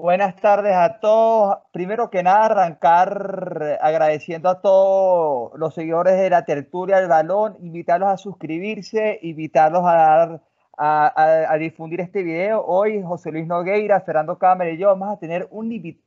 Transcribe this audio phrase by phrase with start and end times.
[0.00, 1.58] Buenas tardes a todos.
[1.72, 8.08] Primero que nada, arrancar agradeciendo a todos los seguidores de la tertulia del balón, invitarlos
[8.08, 10.42] a suscribirse, invitarlos a dar
[10.78, 12.64] a, difundir este video.
[12.64, 16.06] Hoy José Luis Nogueira, Fernando Cámara y yo vamos a tener un invitado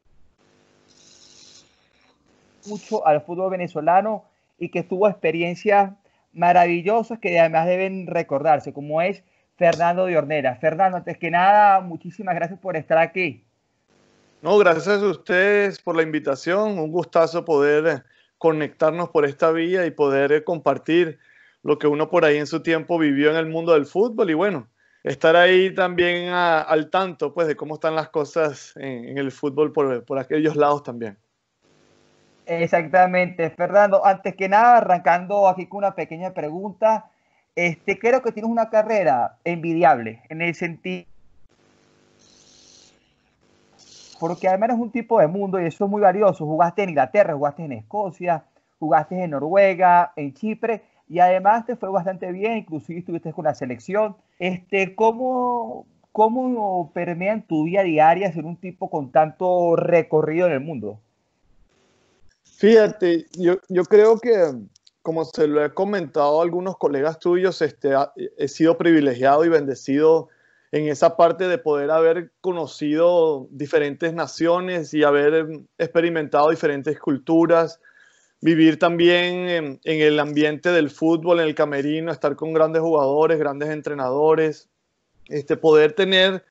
[2.66, 4.24] mucho al fútbol venezolano
[4.58, 5.92] y que tuvo experiencias
[6.32, 9.24] maravillosas que además deben recordarse, como es
[9.56, 10.56] Fernando de Ornera.
[10.56, 13.46] Fernando, antes que nada, muchísimas gracias por estar aquí.
[14.44, 16.78] No, gracias a ustedes por la invitación.
[16.78, 18.04] Un gustazo poder eh,
[18.38, 21.18] conectarnos por esta vía y poder eh, compartir
[21.62, 24.34] lo que uno por ahí en su tiempo vivió en el mundo del fútbol y
[24.34, 24.68] bueno,
[25.02, 30.04] estar ahí también al tanto pues de cómo están las cosas en, el fútbol por,
[30.04, 31.18] por, aquellos lados también.
[32.46, 34.06] Exactamente, Fernando.
[34.06, 37.10] Antes que nada, arrancando aquí con una pequeña pregunta,
[37.56, 41.13] este, creo que tienes una carrera envidiable en el sentido
[44.24, 46.46] porque además es un tipo de mundo y eso es muy valioso.
[46.46, 48.46] Jugaste en Inglaterra, jugaste en Escocia,
[48.80, 53.54] jugaste en Noruega, en Chipre y además te fue bastante bien, inclusive estuviste con la
[53.54, 54.16] selección.
[54.40, 60.54] Este, ¿cómo, ¿Cómo permea en tu vida diaria ser un tipo con tanto recorrido en
[60.54, 61.02] el mundo?
[62.46, 64.54] Fíjate, yo, creo que,
[65.02, 67.90] como se lo he comentado a algunos colegas tuyos, este,
[68.38, 70.30] he sido privilegiado y bendecido
[70.74, 77.80] en esa parte de poder haber conocido diferentes naciones y haber experimentado diferentes culturas,
[78.42, 83.70] vivir también en, el ambiente del fútbol, en el camerino, estar con grandes jugadores, grandes
[83.70, 84.68] entrenadores,
[85.28, 86.44] este, poder tener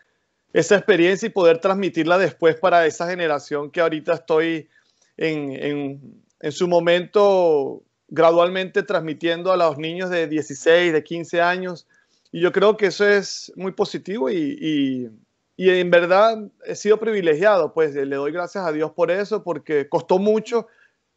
[0.53, 4.69] esa experiencia y poder transmitirla después para esa generación que ahorita estoy
[5.17, 11.89] en, en su momento gradualmente transmitiendo a los niños de 16, de 15 años
[12.33, 15.11] y yo creo que eso es muy positivo y,
[15.56, 19.89] y, en verdad he sido privilegiado, pues le doy gracias a Dios por eso, porque
[19.89, 20.67] costó mucho,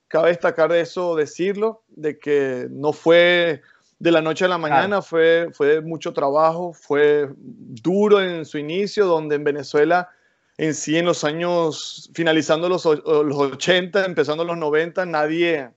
[0.07, 3.61] cabe destacar eso, decirlo, de que no fue
[3.97, 9.07] de la noche a la mañana, fue, fue mucho trabajo, fue duro en su inicio,
[9.07, 10.09] donde en Venezuela
[10.57, 15.71] en sí en los años, finalizando los, los 80, empezando los 90, nadie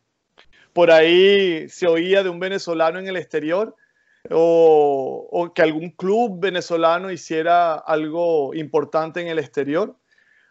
[0.73, 3.75] por ahí se oía de un venezolano en el exterior
[4.31, 9.97] o, que algún club venezolano hiciera algo importante en el exterior.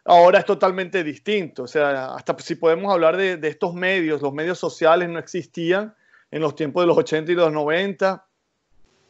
[0.06, 1.64] Ahora es totalmente distinto.
[1.64, 5.96] O sea, hasta si podemos hablar de, estos medios, los medios sociales no existían
[6.32, 8.26] en los tiempos de los 80 y los 90.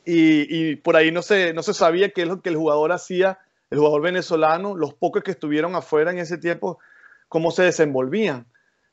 [0.09, 3.39] Y, por ahí no se, no se sabía qué es lo que el jugador hacía,
[3.69, 6.79] el jugador venezolano, los pocos que estuvieron afuera en ese tiempo,
[7.27, 8.47] cómo se desenvolvían.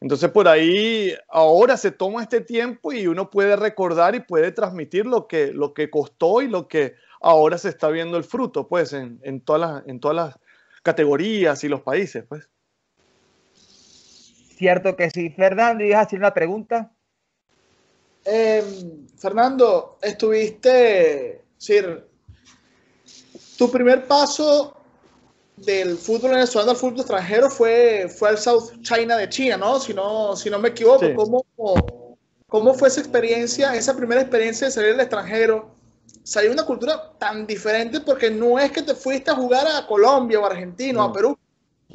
[0.05, 5.07] Entonces por ahí ahora se toma este tiempo y uno puede recordar y puede transmitir
[5.07, 6.93] lo que, lo que costó y lo que
[7.23, 10.39] ahora se está viendo el fruto, pues, en, en, todas, las, en todas las
[10.83, 12.51] categorías y los países, pues.
[13.55, 15.31] Cierto que sí.
[15.31, 16.93] Fernando, ¿ibas a hacer una pregunta?
[18.27, 22.07] Em, Fernando, estuviste, decir,
[23.57, 24.84] tu primer paso
[25.57, 29.79] del fútbol venezolano al fútbol extranjero fue, fue al South China de China, ¿no?
[29.79, 31.45] Si no, si no me equivoco, ¿cómo,
[32.49, 35.71] ¿cómo fue esa experiencia, esa primera experiencia de salir al extranjero?
[36.23, 40.41] Salir una cultura tan diferente porque no es que te fuiste a jugar a Colombia
[40.41, 41.39] o a Argentina o a Perú.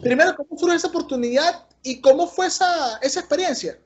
[0.02, 3.78] Primero, ¿cómo fue esa oportunidad y cómo fue esa, esa experiencia?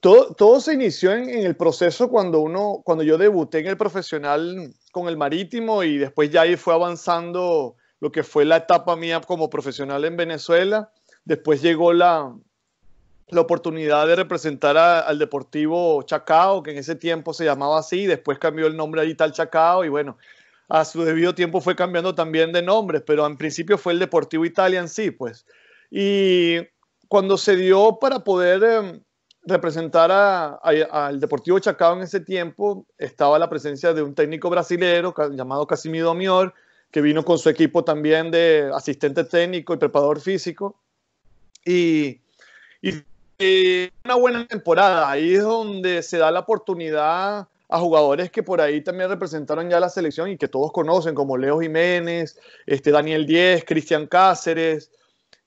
[0.00, 3.76] Todo, todo se inició en, en, el proceso cuando, uno, cuando yo debuté en el
[3.76, 8.96] profesional con el marítimo y después ya ahí fue avanzando lo que fue la etapa
[8.96, 10.90] mía como profesional en Venezuela.
[11.24, 12.34] Después llegó la,
[13.28, 18.38] la oportunidad de representar al Deportivo Chacao, que en ese tiempo se llamaba así, después
[18.38, 20.16] cambió el nombre ahí tal Chacao y bueno,
[20.68, 24.44] a su debido tiempo fue cambiando también de nombres, pero en principio fue el Deportivo
[24.44, 25.44] Italia sí, pues.
[25.90, 26.58] Y
[27.08, 29.02] cuando se dio para poder em,
[29.42, 35.66] representar al Deportivo Chacao en ese tiempo, estaba la presencia de un técnico brasilero llamado
[35.66, 36.54] Casimiro Mior,
[36.90, 40.80] que vino con su equipo también de asistente técnico y preparador físico.
[41.64, 42.20] Y,
[44.04, 45.10] una buena temporada.
[45.10, 49.80] Ahí es donde se da la oportunidad a jugadores que por ahí también representaron ya
[49.80, 54.90] la selección y que todos conocen, como Leo Jiménez, este Daniel Díez, Cristian Cáceres,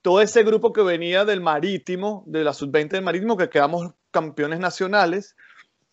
[0.02, 4.60] todo ese grupo que venía del Marítimo, de la sub-20 del Marítimo, que quedamos campeones
[4.60, 5.36] nacionales.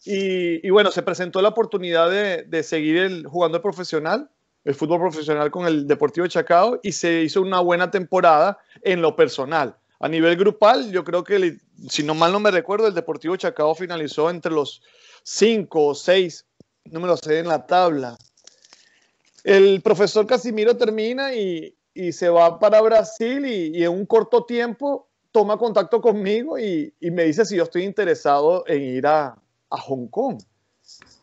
[0.04, 4.30] Y, bueno, se presentó la oportunidad de, de seguir el, jugando el profesional
[4.64, 9.16] el fútbol profesional con el Deportivo Chacao y se hizo una buena temporada en lo
[9.16, 9.76] personal.
[9.98, 11.58] A nivel grupal, yo creo que,
[11.88, 14.82] si no mal no me recuerdo, el Deportivo Chacao finalizó entre los
[15.22, 16.46] cinco o seis,
[16.84, 18.16] no me lo sé en la tabla.
[19.44, 25.08] El profesor Casimiro termina y, y se va para Brasil y, en un corto tiempo
[25.32, 29.36] toma contacto conmigo y, me dice si yo estoy interesado en ir a,
[29.70, 30.40] a, Hong Kong.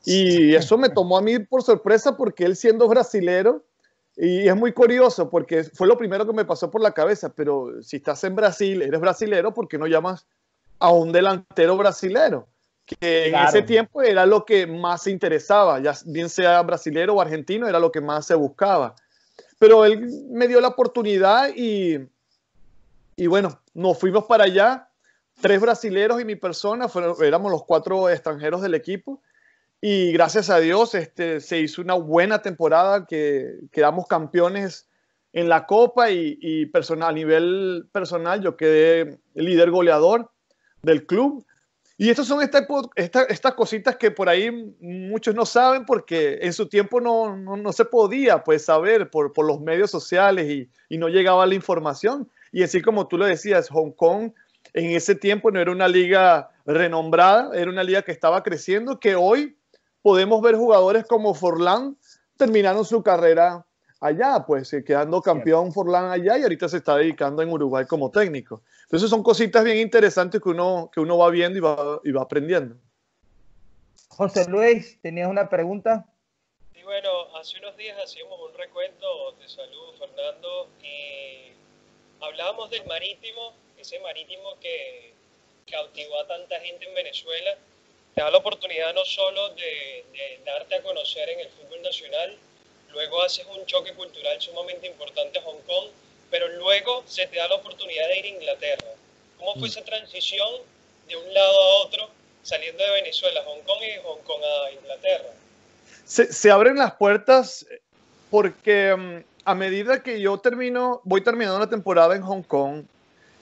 [0.09, 3.65] Y eso me tomó a mí por sorpresa porque él siendo brasilero,
[4.15, 7.83] y es muy curioso porque fue lo primero que me pasó por la cabeza, pero
[7.83, 10.25] si estás en Brasil, eres brasilero, ¿por qué no llamas
[10.80, 12.48] a un delantero brasilero?
[12.86, 17.19] Que en ese tiempo era lo que más se interesaba, ya bien sea brasilero o
[17.21, 18.95] argentino, era lo que más se buscaba.
[19.60, 22.00] Pero él me dio la oportunidad y,
[23.18, 24.88] y bueno, nos fuimos para allá,
[25.42, 26.88] tres brasileros y mi persona,
[27.21, 29.21] éramos los cuatro extranjeros del equipo
[29.81, 34.88] y gracias a Dios este, se hizo una buena temporada que quedamos campeones
[35.33, 40.31] en la Copa y, personal, a nivel personal yo quedé líder goleador
[40.81, 41.45] del club.
[42.00, 46.68] Y estas son estas esta, cositas que por ahí muchos no saben porque en su
[46.68, 51.07] tiempo no, no, se podía pues saber por, por los medios sociales y, y, no
[51.09, 52.29] llegaba la información.
[52.51, 54.31] Y así como tú lo decías, Hong Kong
[54.74, 59.15] en ese tiempo no era una liga renombrada, era una liga que estaba creciendo, que
[59.15, 59.56] hoy
[60.07, 61.98] podemos ver jugadores como Forlán
[62.38, 63.65] terminando su carrera
[64.00, 68.09] allá, pues eh, quedando campeón Forlán allá y ahorita se está dedicando en Uruguay como
[68.09, 68.62] técnico.
[68.83, 72.21] Entonces son cositas bien interesantes que uno, que uno va viendo y va, y va
[72.21, 72.77] aprendiendo.
[74.07, 76.06] José Luis, ¿tenías una pregunta?
[76.74, 81.51] Sí, bueno, hace unos días hacíamos un recuento, de salud Fernando, y
[82.24, 85.13] hablábamos del marítimo, ese marítimo que
[85.69, 87.57] cautivó a tanta gente en Venezuela
[88.17, 90.03] te da la oportunidad no solo de,
[90.43, 92.35] darte a conocer en el fútbol nacional,
[92.91, 95.89] luego haces un choque cultural sumamente importante a Hong Kong,
[96.31, 98.87] pero luego se te da la oportunidad de ir a Inglaterra.
[99.37, 99.71] ¿Cómo fue mm.
[99.71, 100.49] esa transición
[101.07, 102.09] de un lado a otro,
[102.41, 105.29] saliendo de Venezuela a Hong Kong y de Hong Kong a Inglaterra?
[106.03, 107.67] Se, abren las puertas
[108.31, 112.85] porque mm, a medida que yo termino, voy terminando la temporada en Hong Kong,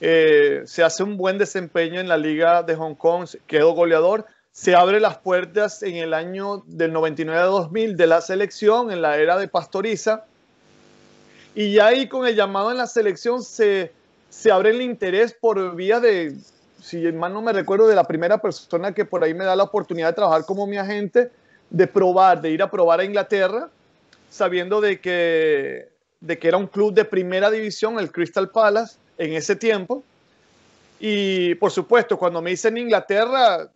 [0.02, 4.26] eh, se hace un buen desempeño en la liga de Hong Kong, quedo goleador,
[4.56, 9.36] se abre las puertas en el año del 99-2000 de la selección, en la era
[9.36, 10.24] de Pastoriza,
[11.54, 13.92] y ya ahí con el llamado en la selección se,
[14.30, 16.34] se abre el interés por vía de,
[16.82, 19.64] si mal no me recuerdo, de la primera persona que por ahí me da la
[19.64, 21.30] oportunidad de trabajar como mi agente,
[21.68, 23.68] de probar, de ir a probar a Inglaterra,
[24.30, 29.34] sabiendo de que, de que era un club de primera división, el Crystal Palace, en
[29.34, 30.02] ese tiempo.
[30.98, 33.70] Y por supuesto, cuando me hice en Inglaterra,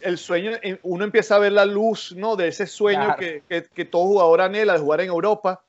[0.00, 0.52] el sueño,
[0.82, 2.36] uno empieza a ver la luz, ¿no?
[2.36, 5.62] De ese sueño que, que, todo jugador anhela de jugar en Europa.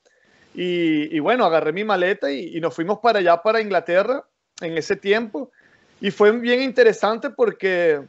[0.54, 4.24] Y, bueno, agarré mi maleta y, nos fuimos para allá, para Inglaterra,
[4.62, 5.52] en ese tiempo.
[6.02, 8.02] Y fue bien interesante porque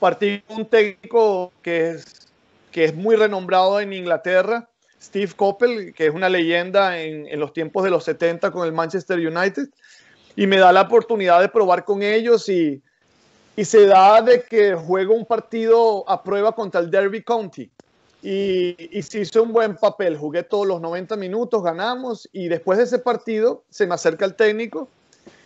[0.00, 2.28] partí con un técnico que es,
[2.70, 4.68] que es muy renombrado en Inglaterra,
[5.00, 8.72] Steve Coppell, que es una leyenda en, en los tiempos de los 70 con el
[8.72, 9.68] Manchester United.
[10.36, 12.82] Y me da la oportunidad de probar con ellos y,
[13.56, 17.70] y se da de que juega un partido a prueba contra el Derby County.
[18.22, 22.78] Y, y se hizo un buen papel, jugué todos los 90 minutos, ganamos y después
[22.78, 24.88] de ese partido se me acerca el técnico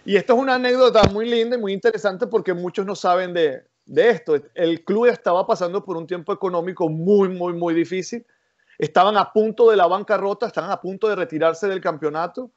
[0.09, 3.63] y esto es una anécdota muy linda y muy interesante porque muchos no saben de,
[3.85, 4.37] de esto.
[4.55, 8.25] El club estaba pasando por un tiempo económico muy, muy, muy difícil.
[8.79, 12.51] Estaban a punto de la bancarrota, estaban a punto de retirarse del campeonato.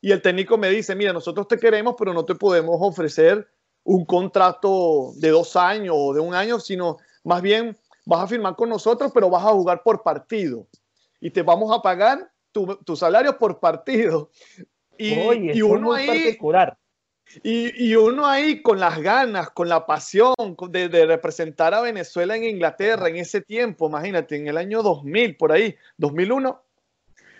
[0.00, 3.48] Y el técnico me dice, mira, nosotros te queremos, pero no te podemos ofrecer
[3.84, 7.76] un contrato de dos años o de un año, sino más bien
[8.06, 10.66] vas a firmar con nosotros, pero vas a jugar por partido
[11.20, 14.30] y te vamos a pagar tu, salario por partido.
[14.96, 16.38] Y, uno ahí,
[17.42, 20.34] y, y, uno ahí con las ganas, con la pasión
[20.68, 25.36] de, de, representar a Venezuela en Inglaterra en ese tiempo, imagínate, en el año 2000,
[25.36, 26.62] por ahí, 2001,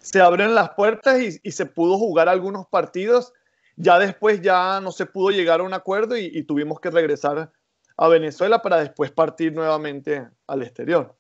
[0.01, 3.33] se abren las puertas y, y se pudo jugar algunos partidos
[3.77, 7.51] ya después ya no se pudo llegar a un acuerdo y, tuvimos que regresar
[7.97, 11.15] a Venezuela para después partir nuevamente al exterior.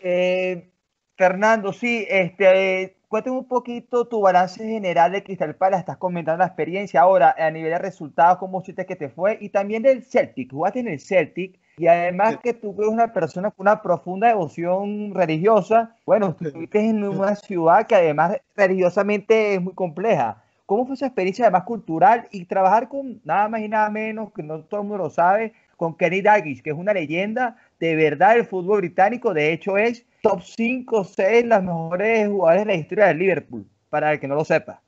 [0.00, 0.70] Eh,
[1.16, 6.46] Fernando, sí, este, cuéntame un poquito tu balance general de Cristal Palace, estás comentando la
[6.46, 7.02] experiencia.
[7.02, 10.80] Ahora a nivel de resultados, cómo sientes que te fue y también del Celtic, jugaste
[10.80, 15.96] en el Celtic y además que tú eres una persona con una profunda devoción religiosa,
[16.04, 20.42] bueno, estuviste en una ciudad que además religiosamente es muy compleja.
[20.66, 24.42] ¿Cómo fue esa experiencia además cultural y trabajar con nada más y nada menos, que
[24.42, 28.36] no todo el mundo lo sabe, con Kenny Dalglish, que es una leyenda de verdad
[28.36, 33.06] del fútbol británico, de hecho es top 5 6 las mejores jugadores de la historia
[33.06, 34.80] del Liverpool, para el que no lo sepa.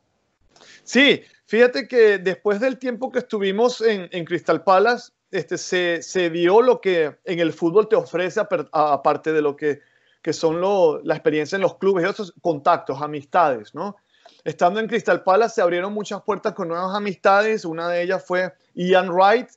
[0.84, 6.30] Sí, fíjate que después del tiempo que estuvimos en, en Crystal Palace, este, se, se,
[6.30, 8.40] dio lo que en el fútbol te ofrece,
[8.70, 9.80] aparte de lo que,
[10.22, 13.96] que son lo, la experiencia en los clubes, esos contactos, amistades, ¿no?
[14.44, 17.64] Estando en Crystal Palace se abrieron muchas puertas con nuevas amistades.
[17.64, 19.48] Una de ellas fue Ian Wright.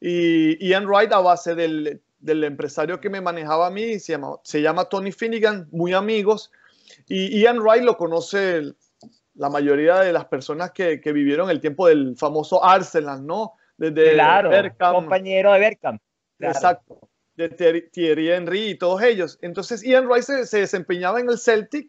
[0.00, 4.36] Y Ian Wright, a base del, del empresario que me manejaba a mí, se llama,
[4.42, 6.50] se llama Tony Finnegan, muy amigos.
[7.08, 8.74] Y Ian Wright lo conoce
[9.34, 13.54] la mayoría de las personas que, que vivieron el tiempo del famoso Arsenal, ¿no?
[13.76, 15.98] Desde claro, compañero de Berkham.
[16.38, 17.48] Exacto, de
[17.92, 19.38] Thierry Henry y todos ellos.
[19.42, 21.88] Entonces Ian Wright se, se desempeñaba en el Celtic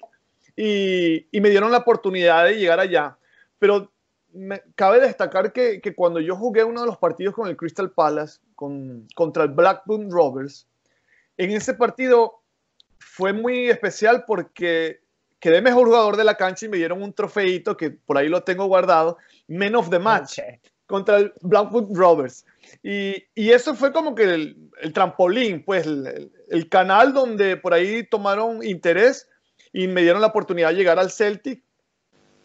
[0.57, 3.17] y, y, me dieron la oportunidad de llegar allá.
[3.59, 3.91] Pero
[4.33, 7.91] me, cabe destacar que, que, cuando yo jugué uno de los partidos con el Crystal
[7.91, 10.67] Palace, con, contra el Blackburn Rovers,
[11.37, 12.41] en ese partido
[12.97, 15.01] fue muy especial porque
[15.39, 18.43] quedé mejor jugador de la cancha y me dieron un trofeito que por ahí lo
[18.43, 20.39] tengo guardado, Men of the Match,
[20.87, 22.45] contra el Blackwood Rovers.
[22.81, 27.73] Y, y, eso fue como que el, el trampolín, pues el, el, canal donde por
[27.73, 29.29] ahí tomaron interés
[29.73, 31.63] y me dieron la oportunidad de llegar al Celtic.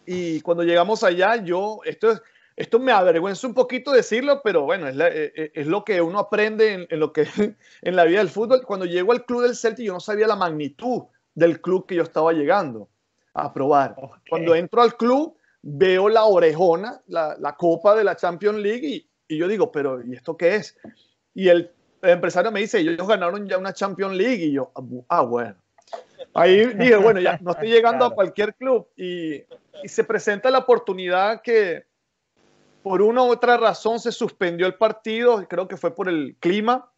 [0.05, 2.21] Y cuando llegamos allá, yo, esto es,
[2.55, 6.01] esto me avergüenza un poquito decirlo, pero bueno, es, la, es, e, es lo que
[6.01, 7.25] uno aprende en, en, lo que,
[7.81, 8.63] en la vida del fútbol.
[8.65, 11.03] Cuando llego al club del Celtic, yo no sabía la magnitud
[11.33, 12.89] del club que yo estaba llegando
[13.33, 13.95] a probar.
[13.97, 14.21] Okay.
[14.29, 19.09] Cuando entro al club, veo la orejona, la, la copa de la Champions League y,
[19.27, 20.77] y, yo digo, pero ¿y esto qué es?
[21.33, 24.71] Y el, el, empresario me dice, ellos ganaron ya una Champions League y yo,
[25.07, 25.55] ah, bueno.
[26.33, 28.11] Ahí dije, bueno, ya no estoy llegando claro.
[28.13, 29.35] a cualquier club y,
[29.83, 31.85] y se presenta la oportunidad que
[32.83, 36.91] por una u otra razón se suspendió el partido, creo que fue por el clima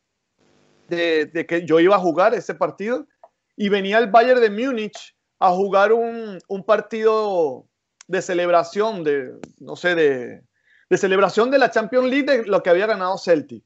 [0.89, 3.07] de, de que yo iba a jugar ese partido
[3.55, 7.67] y venía el Bayern de Múnich a jugar un, un, partido
[8.07, 10.41] de celebración, de, no sé, de,
[10.89, 13.63] de, celebración de la Champions League de lo que había ganado Celtic.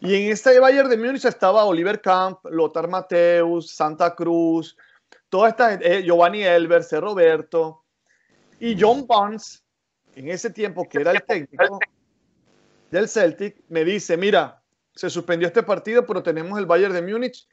[0.00, 4.76] Y en este Bayern de Múnich estaba Oliver Camp, Lothar Mateus, Santa Cruz,
[5.28, 7.84] toda esta eh, Giovanni Elber, Roberto
[8.60, 9.64] y John Barnes,
[10.14, 11.78] en ese tiempo que era el técnico
[12.90, 14.62] del Celtic, me dice, mira,
[14.94, 17.46] se suspendió este partido, pero tenemos el Bayern de Múnich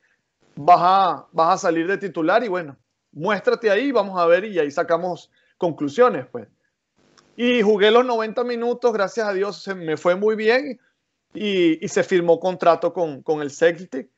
[0.55, 2.77] vas a, vas a salir de titular y bueno,
[3.11, 6.47] muéstrate ahí, vamos a ver y ahí sacamos conclusiones, pues.
[7.35, 10.79] Y jugué los 90 minutos, gracias a Dios se me fue muy bien
[11.33, 14.09] y, y se firmó contrato con, con, el Celtic.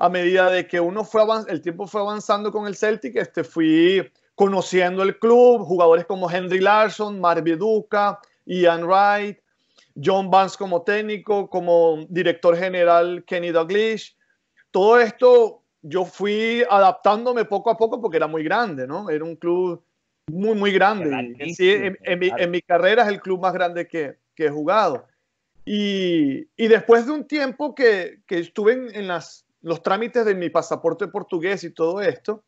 [0.00, 4.10] A medida de que uno fue el tiempo fue avanzando con el Celtic, este, fui
[4.34, 9.38] conociendo el club, jugadores como Henry Larson, Marv Duca, Ian Wright,
[10.02, 14.16] John Barnes como técnico, como director general Kenny Douglas.
[14.70, 19.10] Todo esto yo fui adaptándome poco a poco porque era muy grande, ¿no?
[19.10, 19.82] Era un club
[20.30, 21.36] muy, muy grande.
[21.54, 24.50] Sí, en, en, mi, en, mi, carrera es el club más grande que, que he
[24.50, 25.06] jugado.
[25.66, 30.34] Y, y, después de un tiempo que, que estuve en, en las, los trámites de
[30.34, 32.44] mi pasaporte portugués y todo esto,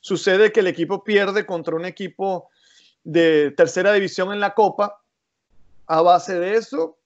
[0.00, 2.48] sucede que el equipo pierde contra un equipo
[3.04, 5.02] de tercera división en la Copa.
[5.86, 6.98] A base de eso,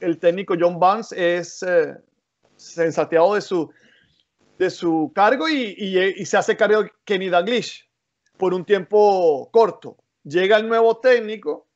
[0.00, 1.96] el técnico John Barnes es eh,
[2.56, 3.70] sensateado de su,
[4.58, 7.88] de su cargo y, y, se hace cargo Kenny Dalglish
[8.36, 9.96] por un tiempo corto.
[10.24, 11.66] Llega el nuevo técnico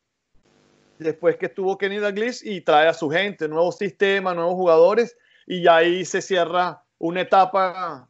[0.98, 5.66] después que estuvo Kenny Dalglish y trae a su gente, nuevo sistema, nuevos jugadores y
[5.66, 8.08] ahí se cierra una etapa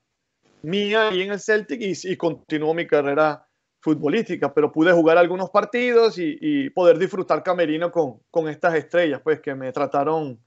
[0.63, 3.47] mía ahí en el Celtic y, continuó mi carrera
[3.81, 9.21] futbolística, pero pude jugar algunos partidos y, y poder disfrutar camerino con, con estas estrellas,
[9.23, 10.41] pues que me trataron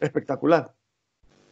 [0.00, 0.72] espectacular.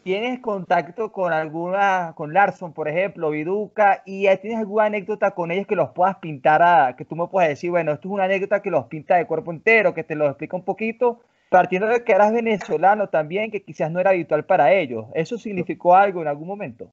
[0.03, 5.67] ¿Tienes contacto con alguna, con Larson, por ejemplo, Viduca, y tienes alguna anécdota con ellos
[5.67, 8.63] que los puedas pintar, a, que tú me puedas decir, bueno, esto es una anécdota
[8.63, 12.13] que los pinta de cuerpo entero, que te lo explica un poquito, partiendo de que
[12.13, 15.07] eras venezolano también, que quizás no era habitual para ellos.
[15.15, 16.91] ¿Eso significó algo en algún momento?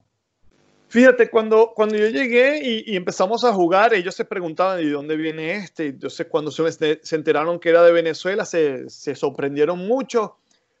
[0.88, 5.16] Fíjate, cuando, cuando yo llegué y, y empezamos a jugar, ellos se preguntaban, ¿de dónde
[5.16, 5.88] viene este?
[5.88, 10.36] Entonces, cuando se, se enteraron que era de Venezuela, se, se sorprendieron mucho,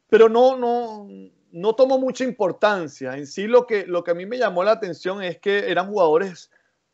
[0.08, 1.08] pero no, no,
[1.50, 3.16] no tomó mucha importancia.
[3.16, 5.88] En sí lo que, lo que a mí me llamó la atención es que eran
[5.88, 6.50] jugadores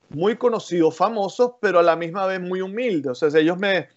[0.08, 3.22] muy conocidos, famosos, pero a la misma vez muy humildes.
[3.22, 3.88] O sea, ellos me,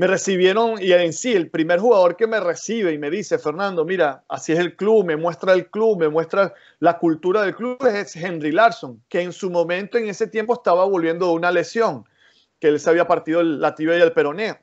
[0.00, 3.84] me recibieron y en sí el primer jugador que me recibe y me dice, Fernando,
[3.84, 7.76] mira, así es el club, me muestra el club, me muestra la cultura del club,
[7.84, 12.06] es Henry Larson, que en su momento, en ese tiempo, estaba volviendo de una lesión,
[12.58, 14.58] que él se había partido la tibia y el peroné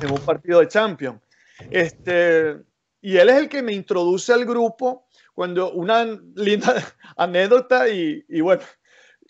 [0.00, 1.20] en un partido de Champions.
[1.68, 2.56] Este,
[3.00, 6.04] y él es el que me introduce al grupo cuando una
[6.36, 6.72] linda
[7.16, 8.62] anécdota y, y bueno,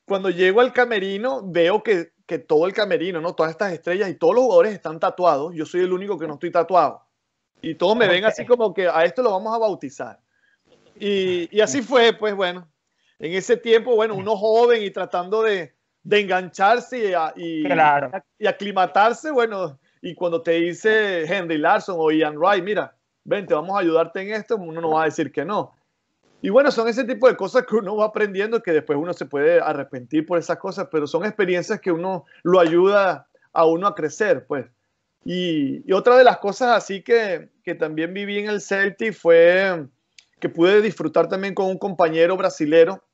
[0.05, 3.35] cuando llego al camerino veo que, que, todo el camerino, ¿no?
[3.35, 5.55] Todas estas estrellas y todos los jugadores están tatuados.
[5.55, 7.07] Yo soy el único que no estoy tatuado.
[7.61, 10.19] Y todos me ven así como que a esto lo vamos a bautizar.
[10.99, 12.69] Y, y, así fue, pues bueno,
[13.19, 17.65] en ese tiempo, bueno, uno joven y tratando de, de engancharse y,
[18.41, 23.77] y, aclimatarse, bueno, y cuando te dice Henry Larson o Ian Wright, mira, vente, vamos
[23.77, 25.75] a ayudarte en esto, uno no va a decir que no.
[26.45, 29.27] Y bueno, son ese tipo de cosas que uno va aprendiendo que después uno se
[29.27, 33.95] puede arrepentir por esas cosas, pero son experiencias que uno lo ayuda a uno a
[33.95, 34.67] crecer, pues.
[35.25, 39.87] Y, otra de las cosas así que, que, también viví en el Celtic fue
[40.41, 43.05] que pude disfrutar también con un compañero brasilero,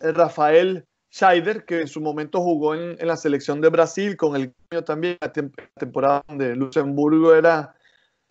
[0.00, 4.36] el Rafael Scheider, que en su momento jugó en, en la selección de Brasil, con
[4.36, 7.74] el también, la temporada donde Luxemburgo era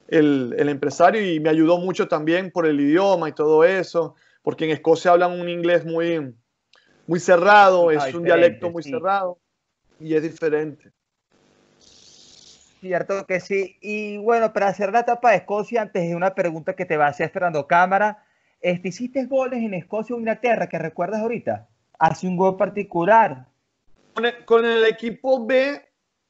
[0.08, 4.66] el, el, empresario y me ayudó mucho también por el idioma y todo eso, porque
[4.66, 6.36] en Escocia hablan un inglés muy,
[7.08, 9.40] muy cerrado, es un dialecto muy cerrado
[10.00, 10.92] y es diferente.
[12.82, 13.78] Cierto que sí.
[13.82, 17.08] Y bueno, para hacer la etapa de Escocia, antes de una pregunta que te va
[17.08, 18.24] a hacer Fernando Cámara,
[18.62, 21.68] este, ¿hiciste goles en Escocia o Inglaterra que recuerdas ahorita?
[21.98, 23.48] ¿Hace un gol particular?
[24.14, 25.82] Con el, con el, equipo B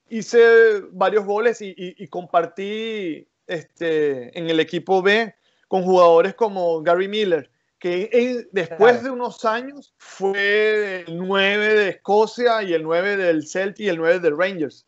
[0.09, 5.33] hice varios goles y, y, y compartí este, en el equipo B
[5.67, 7.49] con jugadores como Gary Miller,
[7.79, 13.85] que después de unos años fue el 9 de Escocia y el 9 del Celtic
[13.85, 14.85] y el 9 de Rangers.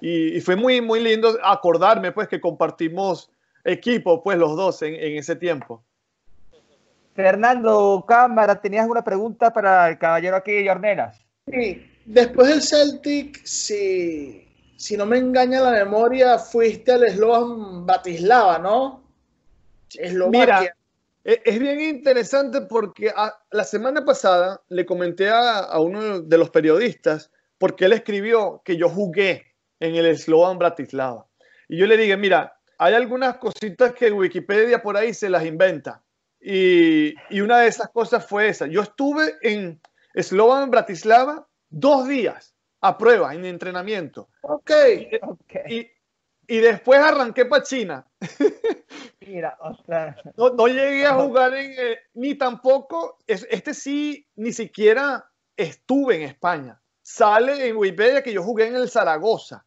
[0.00, 3.30] Y, fue muy, muy lindo acordarme pues que compartimos
[3.64, 5.84] equipo pues los dos en, en ese tiempo.
[7.14, 11.12] Fernando Cámara, ¿tenías una pregunta para el caballero aquí de?
[11.46, 14.51] Sí, después del Celtic, sí
[14.82, 19.04] si no me engaña la memoria, fuiste al Slovan Bratislava, ¿no?
[20.28, 20.74] Mira,
[21.24, 23.12] e-, es bien interesante porque
[23.52, 28.88] la semana pasada le comenté a, uno de los periodistas, porque él escribió que yo
[28.88, 31.28] jugué en el Slovan Bratislava.
[31.68, 36.02] Y yo le dije, mira, hay algunas cositas que Wikipedia por ahí se las inventa.
[36.40, 38.66] Y, y una de esas cosas fue esa.
[38.66, 39.80] Yo estuve en
[40.16, 42.51] Slovan Bratislava dos días
[42.82, 44.28] a prueba, en entrenamiento.
[44.42, 44.70] Ok.
[45.68, 45.88] Y,
[46.48, 48.06] y después arranqué para China.
[49.20, 50.16] Mira, o sea.
[50.36, 55.24] no, no, llegué a jugar en, eh, ni tampoco, este sí, ni siquiera
[55.56, 56.80] estuve en España.
[57.02, 59.64] Sale en Wikipedia que yo jugué en el Zaragoza.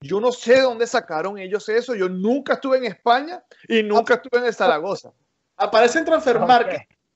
[0.00, 1.94] Yo no sé dónde sacaron ellos eso.
[1.94, 5.12] Yo nunca estuve en España y nunca estuve en el Zaragoza.
[5.56, 6.72] Aparece en Transfermarkt.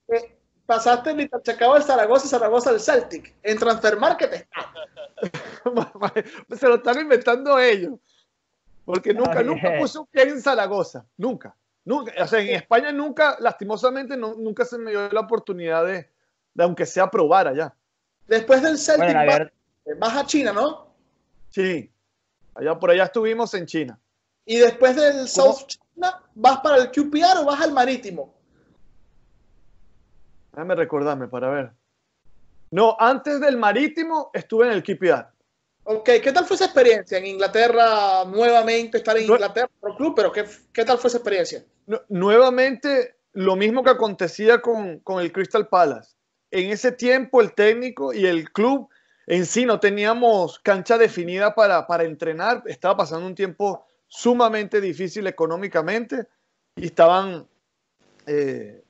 [0.07, 3.35] Okay pasaste en Itachacaba el Zaragoza y Zaragoza el Celtic.
[3.43, 4.73] En Transfer Market está.
[6.57, 7.99] Se lo están inventando ellos.
[8.85, 11.05] Porque nunca, nunca puse un pie en Zaragoza.
[11.17, 11.55] Nunca.
[11.85, 12.13] Nunca.
[12.23, 16.09] O sea, en España nunca, lastimosamente, nunca se me dio la oportunidad de,
[16.55, 17.75] de aunque sea probar allá.
[18.27, 19.15] Después del Celtic,
[19.99, 20.87] vas, a China, ¿no?
[21.51, 21.91] Sí.
[22.55, 23.99] Allá por allá estuvimos en China.
[24.45, 28.35] Y después del South China, ¿vas para el QPR o vas al Marítimo?
[30.53, 31.71] Déjame recordarme para ver.
[32.71, 35.27] No, antes del Marítimo estuve en el KPR.
[35.85, 40.15] Ok, ¿qué tal fue esa experiencia en Inglaterra nuevamente, estar en Inglaterra por club?
[40.15, 41.65] Pero ¿qué, ¿qué, tal fue esa experiencia?
[42.09, 46.15] nuevamente, lo mismo que acontecía con, con el Crystal Palace.
[46.51, 48.89] En ese tiempo, el técnico y el club
[49.27, 52.63] en sí no teníamos cancha definida para, para entrenar.
[52.67, 56.27] Estaba pasando un tiempo sumamente difícil económicamente
[56.77, 57.47] y estaban
[58.27, 58.82] eh,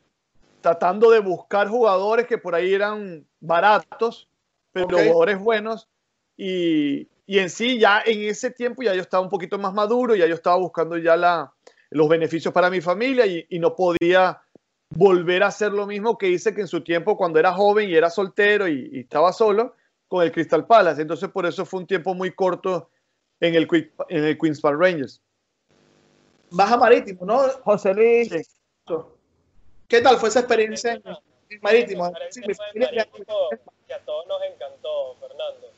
[0.62, 4.28] tratando de buscar jugadores que por ahí eran baratos,
[4.72, 5.88] pero jugadores buenos.
[6.36, 10.14] Y, y, en sí, ya en ese tiempo ya yo estaba un poquito más maduro,
[10.14, 11.52] ya yo estaba buscando ya la,
[11.90, 14.40] los beneficios para mi familia y, y, no podía
[14.88, 17.94] volver a hacer lo mismo que hice que en su tiempo cuando era joven y
[17.94, 19.74] era soltero y, y estaba solo
[20.08, 21.02] con el Crystal Palace.
[21.02, 22.90] Entonces por eso fue un tiempo muy corto
[23.40, 23.68] en el,
[24.08, 25.20] en el Queens Park Rangers.
[26.50, 27.40] Baja Marítimo, ¿no?
[27.64, 28.30] José Luis.
[29.92, 31.02] ¿Qué tal fue esa experiencia en,
[31.60, 32.10] Marítimo?
[32.30, 35.68] Sí, que a todos nos encantó, Fernando,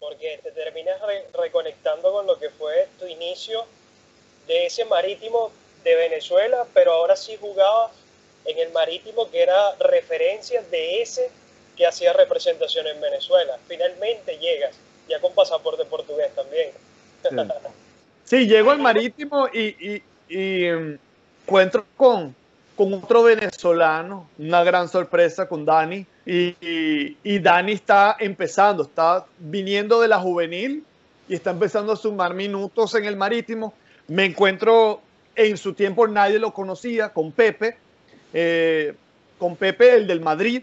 [0.00, 1.00] porque te terminas
[1.32, 3.64] reconectando con lo que fue tu inicio
[4.48, 5.52] de ese Marítimo
[5.84, 7.92] de Venezuela, pero ahora sí jugabas
[8.46, 11.30] en el Marítimo que era referencia de ese
[11.76, 13.60] que hacía representación en Venezuela.
[13.68, 14.74] Finalmente llegas,
[15.08, 16.72] ya con pasaporte portugués también.
[18.24, 20.64] Sí, llego al Marítimo y, y
[21.44, 22.34] encuentro con,
[22.76, 26.06] con otro venezolano, una gran sorpresa con Dani.
[26.24, 26.56] Y,
[27.22, 30.84] y, Dani está empezando, está viniendo de la juvenil
[31.28, 33.74] y está empezando a sumar minutos en el marítimo.
[34.08, 35.00] Me encuentro
[35.34, 37.76] en su tiempo, nadie lo conocía, con Pepe,
[38.32, 38.94] eh,
[39.38, 40.62] con Pepe, el del Madrid.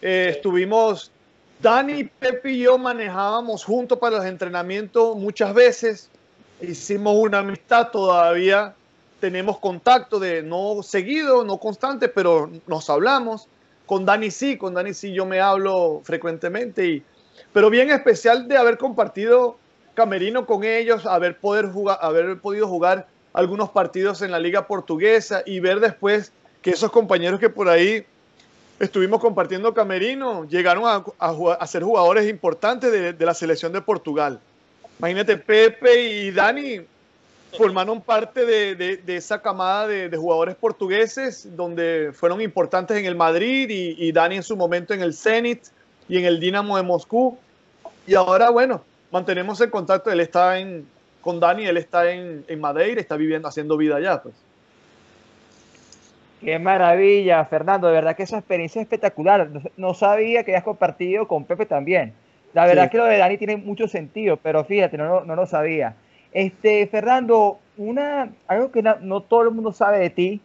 [0.00, 1.10] Eh, estuvimos,
[1.60, 6.10] Dani, Pepe y yo manejábamos juntos para los entrenamientos muchas veces.
[6.60, 8.74] Hicimos una amistad todavía
[9.24, 13.48] tenemos contacto de no seguido, no constante, pero nos hablamos.
[13.86, 17.02] Con Dani sí, con Dani sí yo me hablo frecuentemente y,
[17.50, 19.56] pero bien especial de haber compartido
[19.94, 25.42] camerino con ellos, haber, poder jugar, haber podido jugar algunos partidos en la liga portuguesa
[25.46, 28.04] y ver después que esos compañeros que por ahí
[28.78, 34.38] estuvimos compartiendo camerino llegaron a, a, ser jugadores importantes de, de, la selección de Portugal.
[34.98, 36.80] Imagínate, Pepe y Dani
[37.56, 43.16] formaron parte de, de, de esa camada de, jugadores portugueses donde fueron importantes en el
[43.16, 45.64] Madrid y, y Dani en su momento en el Zenit
[46.08, 47.38] y en el Dinamo de Moscú.
[48.06, 50.10] Y ahora, bueno, mantenemos el contacto.
[50.10, 50.86] Él está en,
[51.20, 54.34] con Dani, él está en, en Madeira, está viviendo, haciendo vida allá, pues.
[56.40, 57.86] Qué maravilla, Fernando.
[57.86, 59.48] De verdad que esa experiencia es espectacular.
[59.78, 62.12] No, sabía que hayas compartido con Pepe también.
[62.52, 62.90] La verdad sí.
[62.90, 65.96] que lo de Dani tiene mucho sentido, pero fíjate, no, no lo sabía.
[66.34, 70.40] Este, Fernando, una, algo que no, no, todo el mundo sabe de ti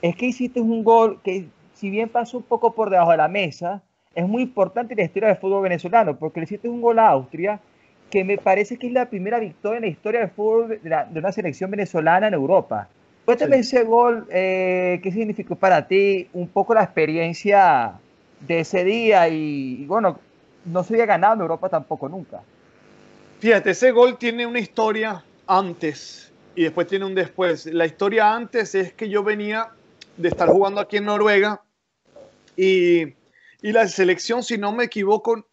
[0.00, 3.28] es que hiciste un gol que, si bien pasó un poco por debajo de la
[3.28, 3.82] mesa,
[4.14, 7.08] es muy importante en la historia del fútbol venezolano, porque le hiciste un gol a
[7.08, 7.60] Austria
[8.10, 11.04] que me parece que es la primera victoria en la historia del fútbol de, la,
[11.04, 12.88] de una selección venezolana en Europa.
[13.24, 13.76] Cuéntame sí.
[13.76, 16.28] ese gol, eh, ¿qué significó para ti?
[16.32, 17.94] Un poco la experiencia
[18.40, 20.18] de ese día y, y, bueno,
[20.64, 22.42] no se había ganado en Europa tampoco nunca.
[23.40, 27.66] Fíjate, ese gol tiene una historia antes y después tiene un después.
[27.66, 29.68] La historia antes es que yo venía
[30.16, 31.62] de estar jugando aquí en Noruega
[32.56, 33.14] y,
[33.62, 35.46] y la selección, si no me equivoco,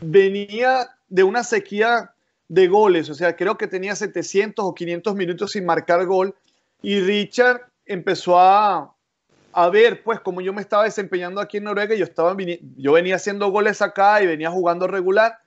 [0.00, 2.12] venía de una sequía
[2.48, 6.34] de goles, o sea, creo que tenía 700 o 500 minutos sin marcar gol
[6.80, 8.94] y Richard empezó a,
[9.52, 12.36] a ver, pues, como yo me estaba desempeñando aquí en Noruega, yo, estaba,
[12.76, 15.38] yo venía haciendo goles acá y venía jugando regular,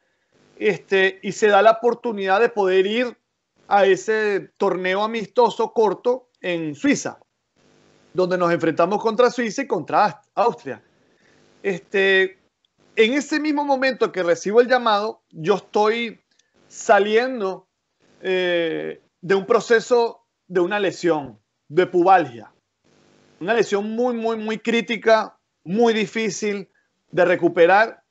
[0.60, 3.18] este, y se da la oportunidad de poder ir
[3.68, 7.20] a ese torneo amistoso corto en Suiza,
[8.14, 10.84] donde nos enfrentamos contra Suiza y contra Austria.
[11.64, 12.38] Este,
[12.96, 16.20] en ese mismo momento que recibo el llamado, yo estoy
[16.68, 17.68] saliendo
[18.22, 22.52] eh, de un proceso de una lesión, de pubalgia.
[23.40, 26.68] Una lesión muy, muy, muy crítica, muy difícil
[27.12, 28.04] de recuperar.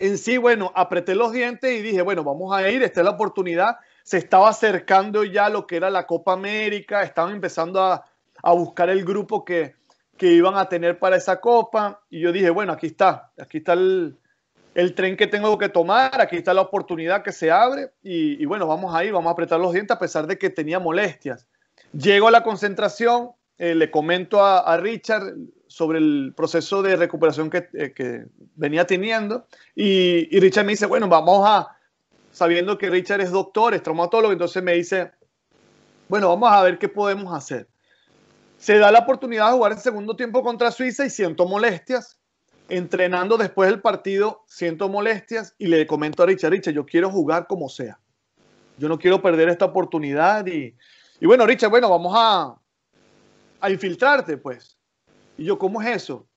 [0.00, 3.10] En sí, bueno, apreté los dientes y dije, bueno, vamos a ir, esta es la
[3.10, 3.76] oportunidad.
[4.02, 8.06] Se estaba acercando ya lo que era la Copa América, estaban empezando a,
[8.42, 9.76] a buscar el grupo que,
[10.16, 12.00] que iban a tener para esa copa.
[12.08, 14.16] Y yo dije, bueno, aquí está, aquí está el,
[14.74, 18.46] el tren que tengo que tomar, aquí está la oportunidad que se abre y, y,
[18.46, 21.46] bueno, vamos ahí, vamos a apretar los dientes a pesar de que tenía molestias.
[21.92, 25.34] Llego a la concentración, eh, le comento a, Richard
[25.66, 31.08] sobre el proceso de recuperación que, eh, venía teniendo y, y, Richard me dice, bueno,
[31.08, 31.68] vamos a,
[32.32, 35.10] sabiendo que Richard es doctor, es traumatólogo, entonces me dice,
[36.08, 37.68] bueno, vamos a ver qué podemos hacer.
[38.56, 42.16] Se da la oportunidad de jugar el segundo tiempo contra Suiza y siento molestias.
[42.70, 47.46] Entrenando después del partido, siento molestias y le comento a Richard, Richard, yo quiero jugar
[47.46, 47.98] como sea.
[48.78, 50.46] Yo no quiero perder esta oportunidad.
[50.46, 50.74] Y,
[51.20, 52.59] y bueno, Richard, bueno, vamos a,
[53.60, 54.78] a infiltrarte, pues.
[55.36, 56.28] Y yo, ¿cómo es eso?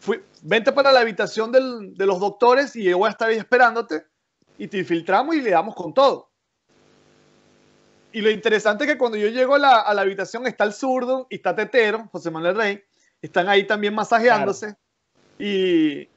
[0.00, 3.36] Fui, vente para la habitación del, de los doctores y yo voy a estar ahí
[3.36, 4.04] esperándote
[4.58, 6.30] y te infiltramos y le damos con todo.
[8.12, 10.72] Y lo interesante es que cuando yo llego a la, a la, habitación está el
[10.72, 12.82] zurdo y está Tetero, José Manuel Rey,
[13.20, 14.66] están ahí también masajeándose.
[14.66, 14.78] Claro.
[15.38, 16.08] Y,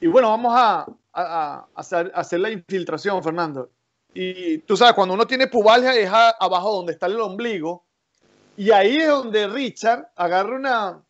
[0.00, 3.70] y, bueno, vamos a, a, a, hacer, a, hacer, la infiltración, Fernando.
[4.12, 7.86] Y tú sabes, cuando uno tiene pubalgia es abajo donde está el ombligo.
[8.56, 11.02] Y ahí es donde Richard agarra una,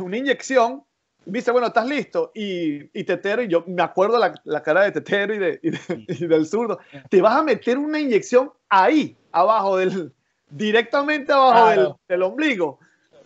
[0.00, 0.84] una inyección
[1.28, 2.32] dice, bueno, ¿estás listo?
[2.34, 5.70] Y, y, Tetero, y yo me acuerdo la, la cara de Tetero y, de, y,
[5.70, 6.78] de, y, del zurdo,
[7.10, 10.12] te vas a meter una inyección ahí, abajo del,
[10.48, 11.82] directamente abajo claro.
[11.82, 12.78] del, del, ombligo.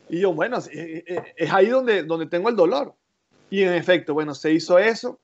[0.08, 2.94] Y yo, bueno, es, es, ahí donde, donde tengo el dolor.
[3.50, 5.20] Y en efecto, bueno, se hizo eso.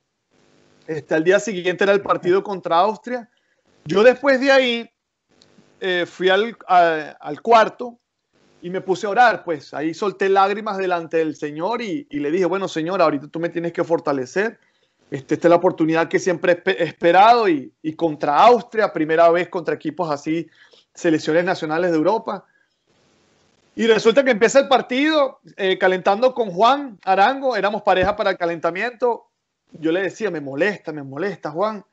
[0.87, 3.29] Este, al día siguiente era el partido contra Austria.
[3.85, 4.91] Yo después de ahí
[5.81, 7.99] eh, fui al, al cuarto
[8.61, 12.31] y me puse a orar, pues ahí solté lágrimas delante del Señor y, y, le
[12.31, 14.59] dije, bueno Señor, ahorita tú me tienes que fortalecer.
[15.11, 19.49] Este, esta es la oportunidad que siempre he esperado y, y, contra Austria, primera vez
[19.49, 20.49] contra equipos así,
[20.93, 22.45] selecciones nacionales de Europa.
[23.75, 28.37] Y resulta que empieza el partido eh, calentando con Juan Arango, éramos pareja para el
[28.37, 29.29] calentamiento.
[29.71, 31.85] Yo le decía, me molesta, me molesta Juan.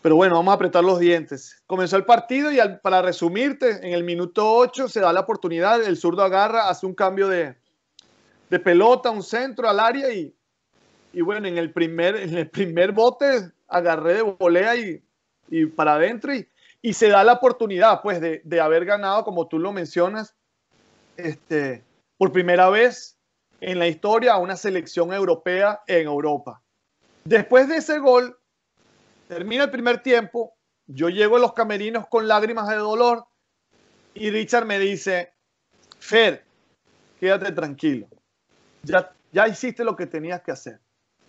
[0.00, 1.60] Pero bueno, vamos a apretar los dientes.
[1.66, 5.82] Comenzó el partido y al, para resumirte, en el minuto 8 se da la oportunidad,
[5.82, 7.56] el zurdo agarra, hace un cambio de,
[8.48, 10.34] de pelota, un centro al área y,
[11.12, 15.02] y bueno, en el primer, en el primer bote agarré de volea y,
[15.48, 16.48] y para adentro y,
[16.80, 20.36] y, se da la oportunidad pues de, de, haber ganado, como tú lo mencionas,
[21.16, 21.82] este,
[22.16, 23.18] por primera vez
[23.60, 26.62] en la historia a una selección europea en Europa.
[27.24, 28.37] Después de ese gol,
[29.28, 30.54] termina el primer tiempo,
[30.86, 33.26] yo llego a los camerinos con lágrimas de dolor
[34.14, 35.34] y Richard me dice,
[36.00, 36.44] Fer,
[37.20, 38.08] quédate tranquilo,
[38.82, 40.80] ya, ya hiciste lo que tenías que hacer,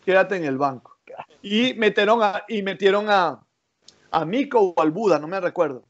[0.04, 0.98] quédate en el banco.
[1.42, 3.46] Y metieron a, y metieron a,
[4.12, 5.86] a Mico o al Buda, no me recuerdo.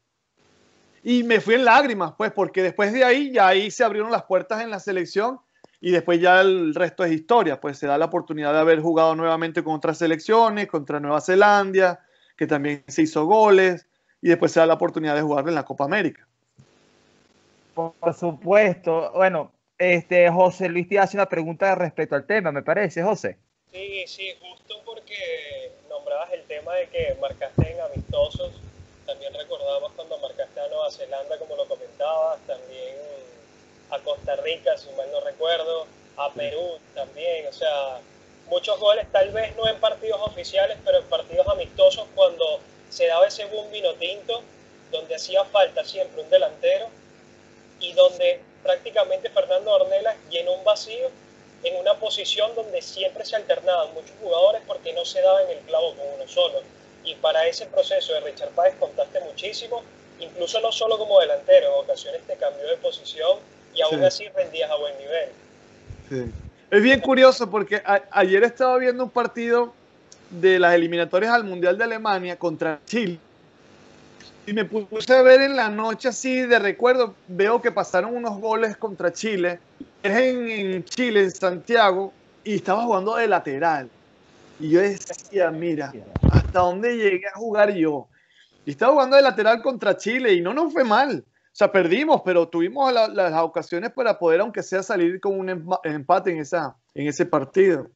[1.04, 4.24] Y me fui en lágrimas, pues, porque después de ahí, ya ahí se abrieron las
[4.24, 5.40] puertas en la selección
[5.80, 9.14] y después ya el resto es historia, pues se da la oportunidad de haber jugado
[9.14, 12.04] nuevamente con otras selecciones, contra Nueva Zelanda,
[12.36, 13.86] que también se hizo goles,
[14.20, 16.26] y después se da la oportunidad de jugar en la Copa América.
[17.74, 19.10] Por supuesto.
[19.14, 23.38] Bueno, este José Luis te hace una pregunta respecto al tema, me parece, José.
[23.72, 28.52] Sí, sí, justo porque nombrabas el tema de que marcaste en amistosos.
[29.06, 32.96] También recordamos cuando marcaste a Nueva Zelanda, como lo comentabas, también
[33.90, 38.00] a Costa Rica, si mal no recuerdo, a Perú también, o sea,
[38.46, 43.26] muchos goles, tal vez no en partidos oficiales, pero en partidos amistosos cuando se daba
[43.26, 44.42] ese boom vino tinto,
[44.90, 46.88] donde hacía falta siempre un delantero
[47.78, 51.08] y donde prácticamente Fernando Ornelas llenó un vacío
[51.62, 55.58] en una posición donde siempre se alternaban muchos jugadores porque no se daba en el
[55.60, 56.62] clavo con uno solo.
[57.04, 59.82] Y para ese proceso de Richard Páez contaste muchísimo,
[60.18, 63.38] incluso no solo como delantero, en ocasiones te cambió de posición
[63.74, 65.28] y aún así rendías a buen nivel.
[66.08, 66.32] Sí.
[66.70, 69.74] Es bien curioso porque ayer estaba viendo un partido
[70.30, 73.18] de las eliminatorias al Mundial de Alemania contra Chile.
[74.46, 78.40] Y me puse a ver en la noche así de recuerdo, veo que pasaron unos
[78.40, 79.58] goles contra Chile.
[80.02, 82.12] Es en, en Chile, en Santiago,
[82.44, 83.88] y estaba jugando de lateral.
[84.58, 85.92] Y yo decía, mira,
[86.30, 88.06] ¿hasta dónde llegué a jugar yo?
[88.64, 91.24] Y estaba jugando de lateral contra Chile y no nos fue mal.
[91.52, 96.30] O sea, perdimos, pero tuvimos las ocasiones para poder, aunque sea, salir con un empate
[96.30, 97.90] en, esa, en ese partido.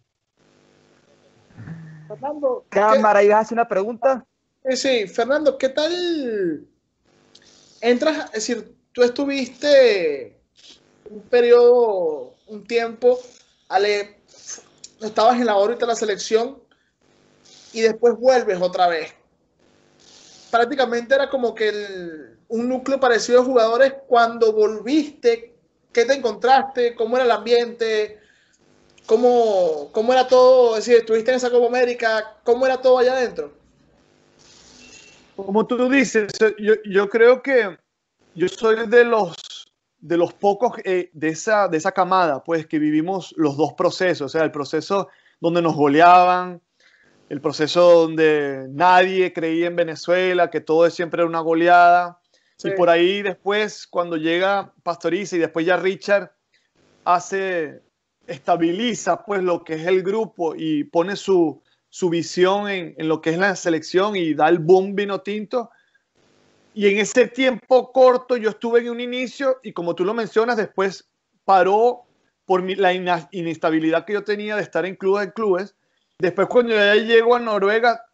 [2.09, 2.65] Fernando.
[2.69, 4.27] Cámara, ¿ibas a hacer una pregunta?
[4.69, 6.67] Sí, sí, Fernando, ¿qué tal
[7.81, 8.27] entras?
[8.27, 10.37] Es decir, tú estuviste
[11.09, 13.19] un periodo, un tiempo,
[13.69, 14.17] Ale,
[15.01, 16.59] estabas en la órbita de la selección
[17.73, 19.13] y después vuelves otra vez.
[20.55, 25.53] Prácticamente era como que el, un núcleo parecido de jugadores cuando volviste,
[25.93, 26.95] ¿qué te encontraste?
[26.95, 28.21] ¿Cómo era el ambiente?
[29.05, 30.77] ¿Cómo, cómo era todo?
[30.77, 33.53] Es decir, estuviste en esa Copa América, ¿cómo era todo allá adentro?
[35.35, 37.77] Como tú dices, yo, yo creo que
[38.37, 39.35] yo soy de los
[39.99, 44.27] de los pocos eh, de, esa, de esa camada, pues que vivimos los dos procesos,
[44.27, 45.09] o sea, el proceso
[45.41, 46.63] donde nos goleaban,
[47.35, 52.21] el proceso donde nadie creía en Venezuela, que todo siempre era una goleada,
[52.63, 56.33] y por ahí después, cuando llega Pastoriza y después ya Richard
[57.05, 57.83] hace,
[58.29, 63.21] estabiliza pues lo que es el grupo y pone su, su visión en, en, lo
[63.21, 65.71] que es la selección y da el boom vino tinto.
[66.73, 70.57] Y en ese tiempo corto yo estuve en un inicio y como tú lo mencionas,
[70.57, 71.11] después
[71.45, 72.05] paró
[72.47, 72.93] por mi, la
[73.33, 75.75] inestabilidad que yo tenía de estar en clubes en clubes.
[76.19, 78.05] Después cuando ya llego a Noruega,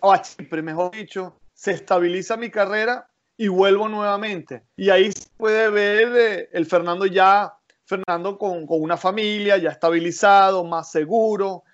[0.00, 4.62] o a Chipre, mejor dicho, se estabiliza mi carrera y vuelvo nuevamente.
[4.76, 9.70] Y ahí se puede ver eh, el Fernando ya, Fernando con, con, una familia, ya
[9.70, 11.64] estabilizado, más seguro,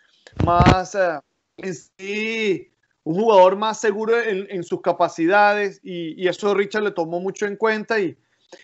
[0.45, 1.19] más eh,
[1.57, 2.73] en sí,
[3.05, 7.47] un jugador más seguro en, en sus capacidades y, y, eso Richard le tomó mucho
[7.47, 8.17] en cuenta y,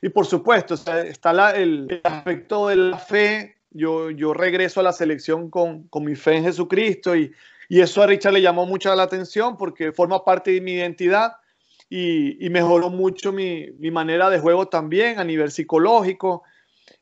[0.02, 3.56] y por supuesto o está la, el, el, aspecto de la fe.
[3.77, 7.33] Yo, yo regreso a la selección con, con mi fe en Jesucristo y,
[7.69, 11.33] y eso a Richard le llamó mucho la atención porque forma parte de mi identidad
[11.89, 16.43] y, y mejoró mucho mi, mi, manera de juego también a nivel psicológico.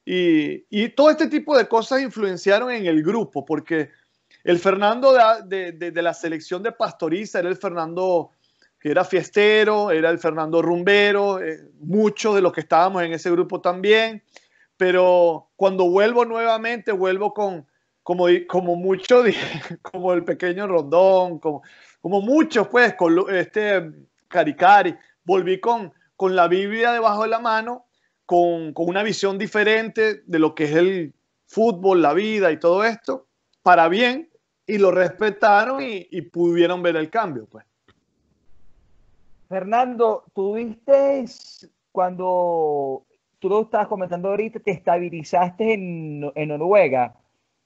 [0.05, 3.91] Y, y, todo este tipo de cosas influenciaron en el grupo, porque
[4.43, 5.15] el Fernando
[5.47, 8.31] de, de, de, la selección de Pastoriza era el Fernando
[8.85, 13.31] que era fiestero, era el Fernando rumbero, eh, muchos de los que estábamos en ese
[13.31, 14.23] grupo también,
[14.85, 17.66] pero cuando vuelvo nuevamente, vuelvo con,
[18.03, 19.23] como, como mucho,
[19.81, 21.62] como el pequeño Rondón, como,
[22.03, 23.92] como muchos, pues, con este
[24.29, 24.94] Caricari,
[25.25, 27.87] volví con, con la Biblia debajo de la mano,
[28.27, 31.14] con, con, una visión diferente de lo que es el
[31.47, 33.27] fútbol, la vida y todo esto,
[33.62, 34.29] para bien,
[34.66, 37.64] y lo respetaron y, pudieron ver el cambio, pues.
[39.49, 41.25] Fernando, tuviste
[41.90, 43.07] cuando
[43.44, 47.14] tú lo estabas comentando ahorita, te estabilizaste en, en Noruega.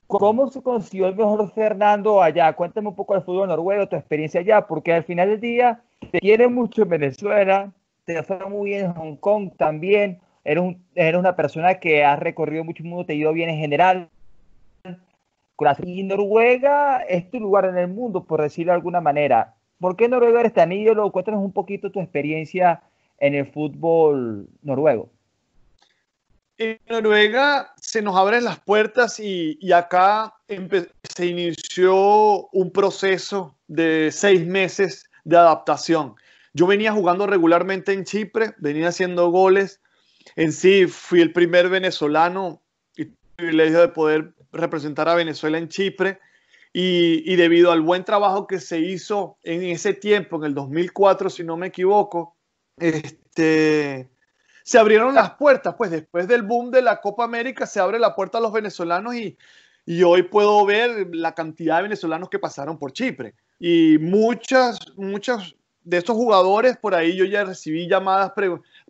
[0.09, 2.53] ¿Cómo se consiguió el mejor Fernando allá?
[2.55, 6.19] Cuéntame un poco del fútbol noruego, tu experiencia allá, porque al final del día te
[6.19, 7.73] quieren mucho en Venezuela,
[8.05, 12.17] te fue muy bien en Hong Kong también, eres, un, eres una persona que ha
[12.17, 14.09] recorrido mucho mundo, te ha ido bien en general.
[15.85, 19.55] Y Noruega es tu lugar en el mundo, por decirlo de alguna manera.
[19.79, 21.13] ¿Por qué Noruega eres tan ídolo?
[21.13, 22.83] Cuéntanos un poquito tu experiencia
[23.21, 25.11] en el fútbol noruego.
[26.59, 34.11] En Noruega se nos abren las puertas y, y acá se inició un proceso de
[34.11, 36.17] seis meses de adaptación.
[36.55, 39.81] Yo venía jugando regularmente en Chipre, venía haciendo goles.
[40.35, 42.61] En sí, fui el primer venezolano
[42.97, 43.05] y
[43.37, 46.19] privilegio de poder representar a Venezuela en Chipre.
[46.73, 51.31] Y, y, debido al buen trabajo que se hizo en ese tiempo, en el 2004,
[51.31, 52.37] si no me equivoco,
[52.77, 54.11] este,
[54.69, 55.75] se abrieron las puertas.
[55.79, 59.15] Pues después del boom de la Copa América, se abre la puerta a los venezolanos
[59.15, 59.39] y,
[59.87, 63.35] y hoy puedo ver la cantidad de venezolanos que pasaron por Chipre.
[63.59, 65.55] Y muchas, muchas
[65.85, 68.33] de estos jugadores, por ahí yo ya recibí llamadas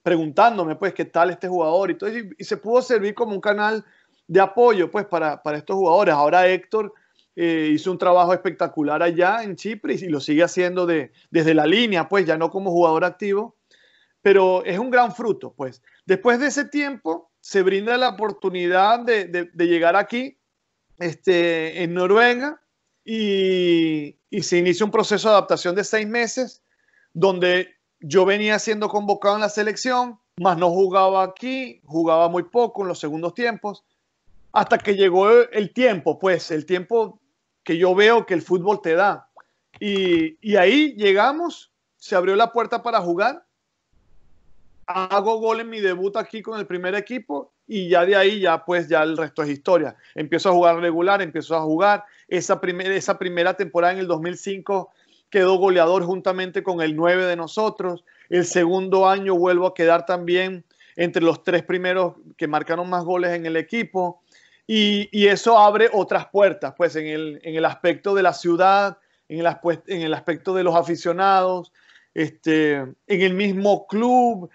[0.02, 3.84] preguntándome, pues, qué tal este jugador y todo, y, se pudo servir como un canal
[4.26, 6.12] de apoyo, pues, para, para estos jugadores.
[6.12, 6.92] Ahora Héctor
[7.36, 11.66] eh, hizo un trabajo espectacular allá en Chipre y, lo sigue haciendo de, desde la
[11.66, 13.54] línea, pues, ya no como jugador activo,
[14.28, 15.80] pero es un gran fruto, pues.
[16.04, 20.36] Después de ese tiempo, se brinda la oportunidad de, de, llegar aquí,
[20.98, 22.60] este, en Noruega,
[23.06, 26.62] y, y se inicia un proceso de adaptación de seis meses
[27.14, 32.82] donde yo venía siendo convocado en la selección, más no jugaba aquí, jugaba muy poco
[32.82, 33.82] en los segundos tiempos,
[34.52, 37.18] hasta que llegó el tiempo, pues el tiempo
[37.64, 39.30] que yo veo que el fútbol te da.
[39.80, 43.47] Y, y ahí llegamos, se abrió la puerta para jugar,
[44.88, 48.64] hago gol en mi debut aquí con el primer equipo y ya de ahí ya
[48.64, 49.96] pues ya el resto es historia.
[50.14, 52.04] Empiezo a jugar regular, empiezo a jugar.
[52.26, 54.90] Esa, primer, esa primera temporada en el 2005
[55.28, 58.02] quedó goleador juntamente con el 9 de nosotros.
[58.30, 60.64] El segundo año vuelvo a quedar también
[60.96, 64.22] entre los tres primeros que marcaron más goles en el equipo.
[64.66, 68.98] Y, eso abre otras puertas, pues en el, en el, aspecto de la ciudad,
[69.28, 71.72] en el, en el aspecto de los aficionados,
[72.12, 74.50] este, en el mismo club.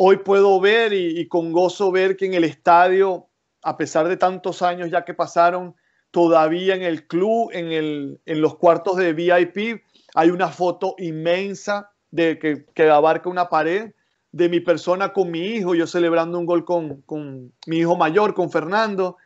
[0.00, 3.26] Hoy puedo ver y, y con gozo ver que en el estadio,
[3.62, 5.74] a pesar de tantos años ya que pasaron,
[6.10, 9.82] todavía en el club, en, el, en los cuartos de VIP,
[10.14, 13.92] hay una foto inmensa de que, que, abarca una pared
[14.32, 18.34] de mi persona con mi hijo, yo celebrando un gol con, con mi hijo mayor,
[18.34, 19.16] con Fernando.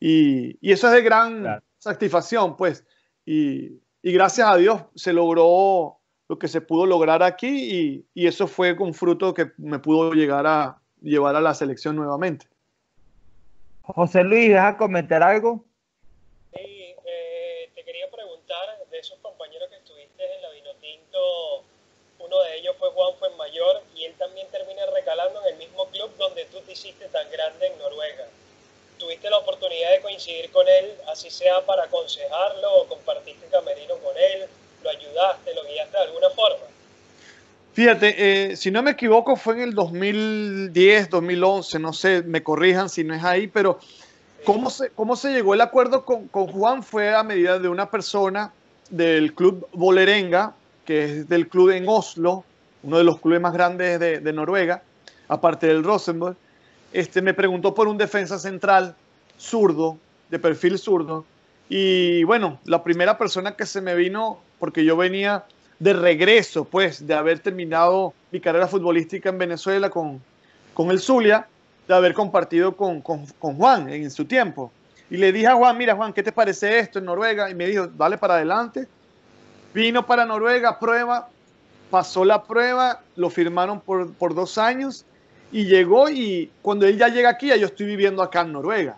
[0.00, 1.64] Y, y eso es de gran claro.
[1.78, 2.84] satisfacción, pues.
[3.24, 5.97] Y, y, gracias a Dios se logró
[6.28, 10.12] lo que se pudo lograr aquí y, y eso fue con fruto que me pudo
[10.12, 12.46] llegar a llevar a la selección nuevamente.
[13.82, 15.64] José Luis, ¿vas a comentar algo?
[22.28, 26.10] uno de ellos fue Juan Fuenmayor y él también termina recalando en el mismo club
[26.18, 28.26] donde tú te hiciste tan grande en Noruega.
[28.98, 34.14] ¿Tuviste la oportunidad de coincidir con él, así sea para aconsejarlo o compartiste camerino con
[34.16, 34.46] él?
[34.82, 36.64] ¿Lo ayudaste, lo guiaste de alguna forma?
[37.72, 38.14] Fíjate,
[38.50, 43.04] eh, si no me equivoco fue en el 2010, 2011, no sé, me corrijan si
[43.04, 43.78] no es ahí, pero
[44.44, 46.82] ¿cómo se, cómo se llegó el acuerdo con, con Juan?
[46.82, 48.52] Fue a medida de una persona
[48.90, 52.44] del club Bolerenga, que es del club en Oslo,
[52.82, 54.82] uno de los clubes más grandes de, de Noruega,
[55.28, 56.36] aparte del Rosenborg,
[56.92, 58.96] este, me preguntó por un defensa central
[59.38, 59.98] zurdo,
[60.30, 61.24] de perfil zurdo,
[61.68, 65.44] y bueno, la primera persona que se me vino, porque yo venía
[65.78, 70.20] de regreso, pues, de haber terminado mi carrera futbolística en Venezuela con,
[70.72, 71.46] con el Zulia,
[71.86, 74.72] de haber compartido con, con, con Juan en su tiempo.
[75.10, 77.50] Y le dije a Juan, mira Juan, ¿qué te parece esto en Noruega?
[77.50, 78.86] Y me dijo, dale para adelante.
[79.74, 81.28] Vino para Noruega, prueba,
[81.90, 85.04] pasó la prueba, lo firmaron por, por dos años
[85.52, 88.96] y llegó y cuando él ya llega aquí, ya yo estoy viviendo acá en Noruega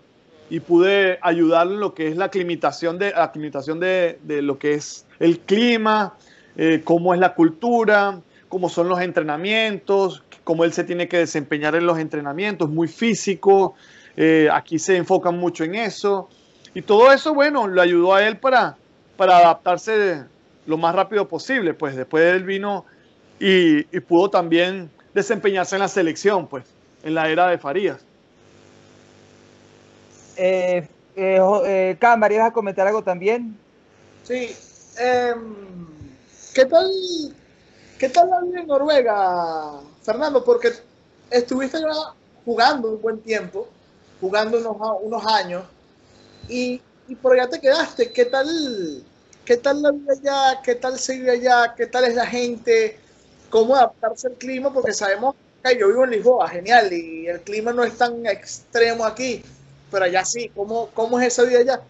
[0.51, 4.75] y pude ayudarle en lo que es la aclimatación de, aclimatación de, de lo que
[4.75, 6.15] es el clima,
[6.57, 11.77] eh, cómo es la cultura, cómo son los entrenamientos, cómo él se tiene que desempeñar
[11.77, 13.75] en los entrenamientos, muy físico,
[14.17, 16.29] eh, aquí se enfocan mucho en eso
[16.75, 18.77] y todo eso, bueno, lo ayudó a él para,
[19.17, 20.25] para adaptarse
[20.67, 22.85] lo más rápido posible, pues después él vino
[23.39, 26.65] y, y, pudo también desempeñarse en la selección, pues,
[27.03, 28.05] en la era de Farías.
[30.43, 33.59] Eh, eh, eh Cámara, ¿ibas a comentar algo también?
[34.25, 34.57] Sí.
[34.99, 35.35] Eh,
[36.55, 36.91] ¿Qué tal,
[37.99, 40.43] qué tal la vida en Noruega, Fernando?
[40.43, 40.71] Porque
[41.31, 41.79] estuviste
[42.47, 43.69] jugando un buen tiempo,
[44.19, 45.65] jugando unos, unos años,
[46.49, 48.11] y, y por allá te quedaste.
[48.11, 49.05] ¿Qué tal,
[49.45, 50.63] ¿Qué tal la vida allá?
[50.63, 51.75] ¿Qué tal se vive allá?
[51.77, 52.99] ¿Qué tal es la gente?
[53.51, 54.73] ¿Cómo adaptarse al clima?
[54.73, 59.05] Porque sabemos que yo vivo en Lisboa, genial, y el clima no es tan extremo
[59.05, 59.45] aquí,
[59.91, 60.51] pero allá sí.
[60.55, 61.81] ¿Cómo, cómo es esa vida allá?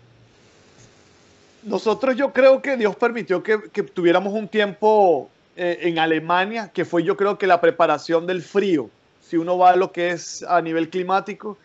[1.62, 6.84] nosotros yo creo que Dios permitió que, que tuviéramos un tiempo eh, en Alemania, que
[6.84, 8.88] fue yo creo que la preparación del frío.
[9.22, 11.58] Si uno va a lo que es a nivel climático,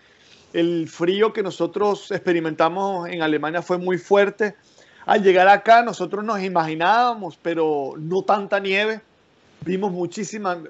[0.54, 4.56] el frío que nosotros experimentamos en Alemania fue muy fuerte.
[5.06, 9.02] Al llegar acá nosotros nos imaginábamos, pero no tanta nieve.
[9.62, 10.62] Vimos muchísima,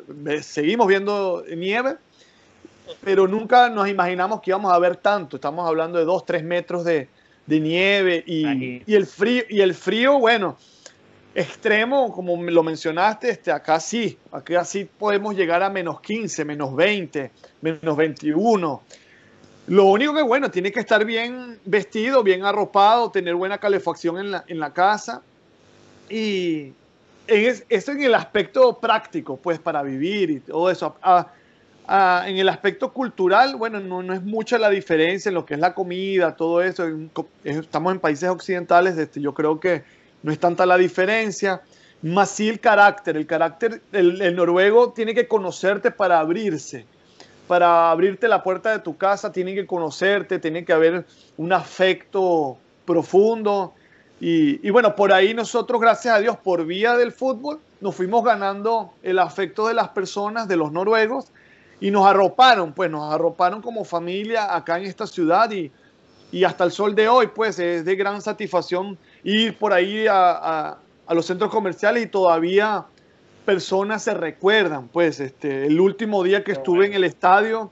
[0.41, 1.97] seguimos viendo nieve,
[3.03, 5.37] pero nunca nos imaginamos que íbamos a ver tanto.
[5.37, 7.07] Estamos hablando de 2, 3 metros de,
[7.45, 10.57] de nieve y, y, el frío, y el frío, bueno,
[11.35, 16.75] extremo, como lo mencionaste, este, acá sí, acá sí podemos llegar a menos 15, menos
[16.75, 17.31] 20,
[17.61, 18.81] menos 21.
[19.67, 24.31] Lo único que, bueno, tiene que estar bien vestido, bien arropado, tener buena calefacción en
[24.31, 25.21] la, en la casa.
[26.09, 26.71] Y
[27.27, 30.95] eso en el aspecto práctico, pues, para vivir y todo eso.
[31.01, 31.27] Ah,
[31.87, 35.53] Ah, en el aspecto cultural, bueno, no, no, es mucha la diferencia en lo que
[35.53, 36.85] es la comida, todo eso.
[37.43, 39.83] Estamos en países occidentales, este, yo creo que
[40.23, 41.61] no es tanta la diferencia.
[42.01, 43.17] Más sí el carácter.
[43.17, 46.85] El carácter, el, el noruego tiene que conocerte para abrirse.
[47.47, 51.05] Para abrirte la puerta de tu casa, tiene que conocerte, tiene que haber
[51.37, 53.75] un afecto profundo.
[54.19, 58.23] Y, y, bueno, por ahí nosotros, gracias a Dios, por vía del fútbol, nos fuimos
[58.23, 61.27] ganando el afecto de las personas, de los noruegos,
[61.79, 65.71] y nos arroparon, pues nos arroparon como familia acá en esta ciudad y,
[66.31, 70.77] y hasta el sol de hoy, pues es de gran satisfacción ir por ahí a,
[71.07, 72.85] a, los centros comerciales y todavía
[73.45, 77.71] personas se recuerdan, pues este, el último día que estuve en el estadio,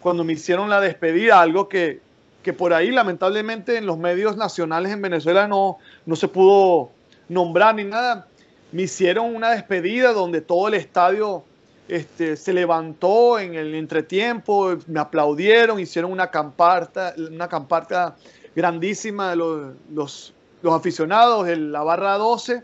[0.00, 2.00] cuando me hicieron la despedida, algo que,
[2.42, 6.90] que por ahí lamentablemente en los medios nacionales en Venezuela no, no se pudo
[7.28, 8.28] nombrar ni nada,
[8.70, 11.44] me hicieron una despedida donde todo el estadio
[11.88, 18.14] este, se levantó en el entretiempo, me aplaudieron, hicieron una camparta, una camparta
[18.54, 22.62] grandísima de los, los, los aficionados en la barra 12,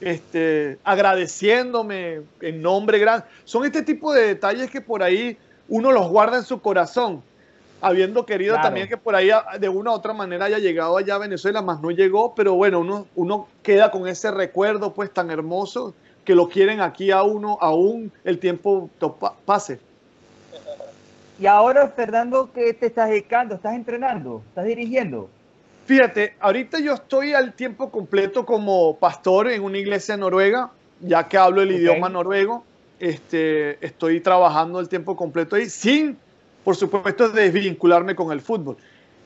[0.00, 3.26] este, agradeciéndome en nombre grande.
[3.44, 5.36] Son este tipo de detalles que por ahí
[5.68, 7.22] uno los guarda en su corazón,
[7.82, 8.68] habiendo querido claro.
[8.68, 11.82] también que por ahí de una u otra manera haya llegado allá a Venezuela, más
[11.82, 15.94] no llegó, pero bueno, uno, uno queda con ese recuerdo pues tan hermoso
[16.24, 18.88] que lo quieren aquí a uno, aún el tiempo
[19.44, 19.80] pase.
[21.38, 23.56] Y ahora, Fernando, ¿qué te estás dedicando?
[23.56, 24.42] ¿Estás entrenando?
[24.50, 25.28] ¿Estás dirigiendo?
[25.86, 30.70] Fíjate, ahorita yo estoy al tiempo completo como pastor en una iglesia noruega,
[31.00, 31.80] ya que hablo el okay.
[31.80, 32.64] idioma noruego.
[33.00, 36.16] Este, estoy trabajando el tiempo completo ahí, sin,
[36.62, 38.76] por supuesto, desvincularme con el fútbol.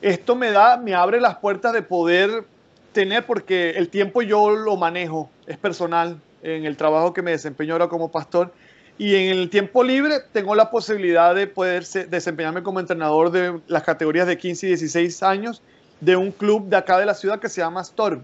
[0.01, 2.45] Esto me da, me abre las puertas de poder
[2.91, 7.73] tener, porque el tiempo yo lo manejo, es personal, en el trabajo que me desempeño
[7.73, 8.51] ahora como pastor.
[8.97, 13.83] Y en el tiempo libre tengo la posibilidad de poder desempeñarme como entrenador de las
[13.83, 15.61] categorías de 15 y 16 años
[16.01, 18.21] de un club de acá de la ciudad que se llama Storm.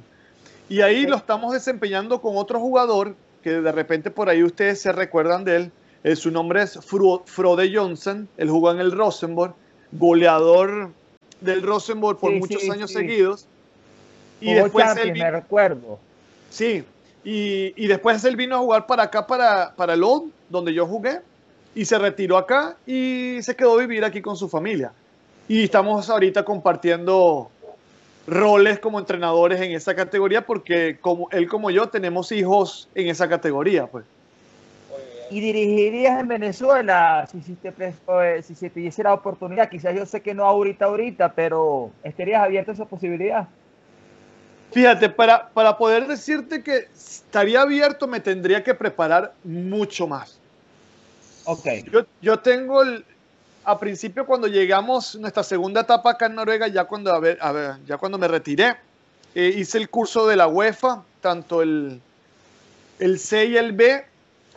[0.70, 4.92] Y ahí lo estamos desempeñando con otro jugador que de repente por ahí ustedes se
[4.92, 5.72] recuerdan de él.
[6.04, 8.28] Eh, su nombre es Frode Johnson.
[8.38, 9.54] Él jugó en el Rosenborg,
[9.92, 10.92] goleador
[11.42, 12.98] del Rosenborg por sí, muchos sí, años sí.
[12.98, 13.48] seguidos.
[14.42, 16.00] Y después él, me recuerdo.
[16.50, 16.84] Sí,
[17.24, 21.22] y, después él vino a jugar para acá, para, para el ON, donde yo jugué,
[21.76, 24.92] y se retiró acá y se quedó a vivir aquí con su familia.
[25.48, 27.50] Y estamos ahorita compartiendo
[28.28, 33.28] roles como entrenadores en esa categoría porque como él como yo tenemos hijos en esa
[33.28, 33.88] categoría.
[33.88, 34.06] Pues.
[35.30, 37.74] ¿Y dirigirías en Venezuela si, si, te,
[38.44, 39.70] si se te diese la oportunidad?
[39.70, 43.48] Quizás yo sé que no ahorita, ahorita, pero ¿estarías abierto a esa posibilidad?
[44.74, 50.40] Fíjate, para, para poder decirte que estaría abierto me tendría que preparar mucho más.
[51.46, 51.68] Ok.
[51.92, 53.06] Yo, yo tengo el,
[53.64, 57.52] a principio cuando llegamos nuestra segunda etapa acá en Noruega, ya cuando, a ver, a
[57.52, 58.76] ver, ya cuando me retiré,
[59.36, 62.02] eh, hice el curso de la UEFA, tanto el,
[63.00, 64.06] el C y el B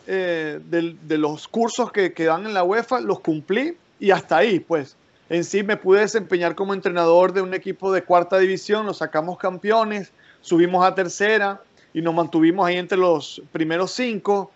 [0.07, 4.37] eh, de, de, los cursos que, que dan en la UEFA, los cumplí y hasta
[4.37, 4.95] ahí, pues
[5.29, 9.37] en sí me pude desempeñar como entrenador de un equipo de cuarta división, lo sacamos
[9.37, 10.11] campeones,
[10.41, 11.61] subimos a tercera
[11.93, 14.51] y nos mantuvimos ahí entre los primeros cinco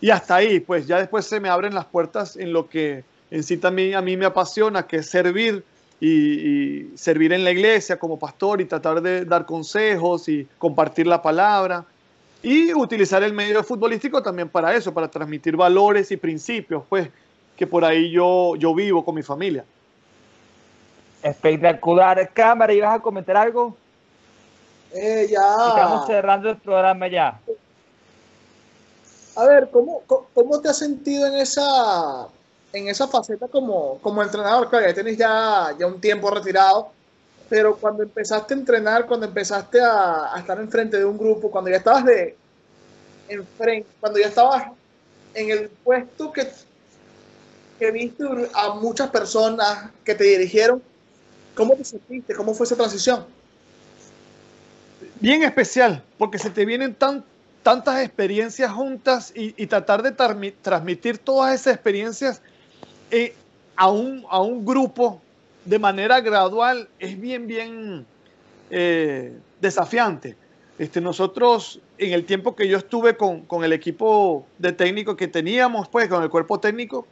[0.00, 3.42] y hasta ahí, pues ya después se me abren las puertas en lo que en
[3.42, 5.64] sí también a mí me apasiona, que es servir
[6.00, 11.06] y, y servir en la iglesia como pastor y tratar de dar consejos y compartir
[11.06, 11.84] la palabra
[12.42, 17.08] y utilizar el medio futbolístico también para eso, para transmitir valores y principios, pues
[17.56, 19.64] que por ahí yo, yo vivo con mi familia.
[21.30, 22.30] Espectacular.
[22.32, 23.76] Cámara, ¿ibas a comentar algo?
[24.92, 25.40] Eh, ya.
[25.68, 27.38] Estamos cerrando el programa ya.
[29.36, 30.02] A ver, ¿cómo,
[30.34, 32.26] cómo te has sentido en esa,
[32.72, 34.68] en esa faceta como, como entrenador?
[34.68, 36.90] Claro, ya tienes ya, ya un tiempo retirado.
[37.48, 41.70] pero cuando empezaste a entrenar, cuando empezaste a, a estar enfrente de un grupo, cuando
[41.70, 42.36] ya estabas de
[43.28, 44.66] enfrente, cuando ya estabas
[45.34, 46.46] en el puesto que,
[47.78, 48.24] que viste
[48.54, 50.82] a muchas personas que te dirigieron,
[51.58, 52.34] ¿cómo te sentiste?
[52.34, 53.26] ¿Cómo fue esa transición?
[55.18, 57.24] Bien especial, porque se te vienen tan,
[57.64, 62.40] tantas experiencias juntas y, tratar de transmitir todas esas experiencias
[63.10, 63.34] eh,
[63.74, 65.20] a, un, a un grupo
[65.64, 68.06] de manera gradual es bien, bien
[68.70, 70.36] eh, desafiante.
[70.78, 75.26] Este, nosotros, en el tiempo que yo estuve con, con, el equipo de técnico que
[75.26, 77.04] teníamos, pues, con el cuerpo técnico,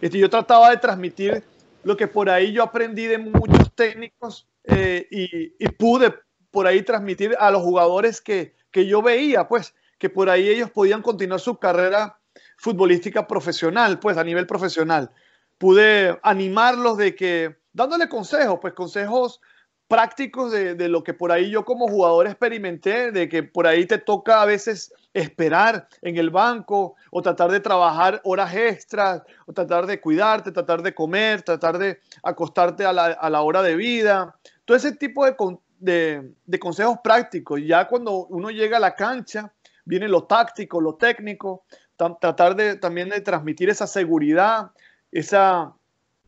[0.00, 1.44] este, yo trataba de transmitir
[1.82, 6.14] lo que por ahí yo aprendí de muchos técnicos eh, y, pude
[6.50, 10.70] por ahí transmitir a los jugadores que, que yo veía, pues, que por ahí ellos
[10.70, 12.18] podían continuar su carrera
[12.56, 15.10] futbolística profesional, pues, a nivel profesional.
[15.58, 19.40] Pude animarlos de que, dándole consejos, pues, consejos
[19.88, 23.86] prácticos de, de, lo que por ahí yo como jugador experimenté, de que por ahí
[23.86, 29.52] te toca a veces esperar en el banco o tratar de trabajar horas extras o
[29.52, 33.76] tratar de cuidarte, tratar de comer, tratar de acostarte a la, a la hora de
[33.76, 34.36] vida.
[34.64, 35.34] Todo ese tipo de,
[35.78, 37.60] de, de, consejos prácticos.
[37.64, 39.52] Ya cuando uno llega a la cancha,
[39.84, 41.64] viene lo táctico, lo técnico,
[41.96, 44.70] tratar de, también de transmitir esa seguridad,
[45.10, 45.74] esa,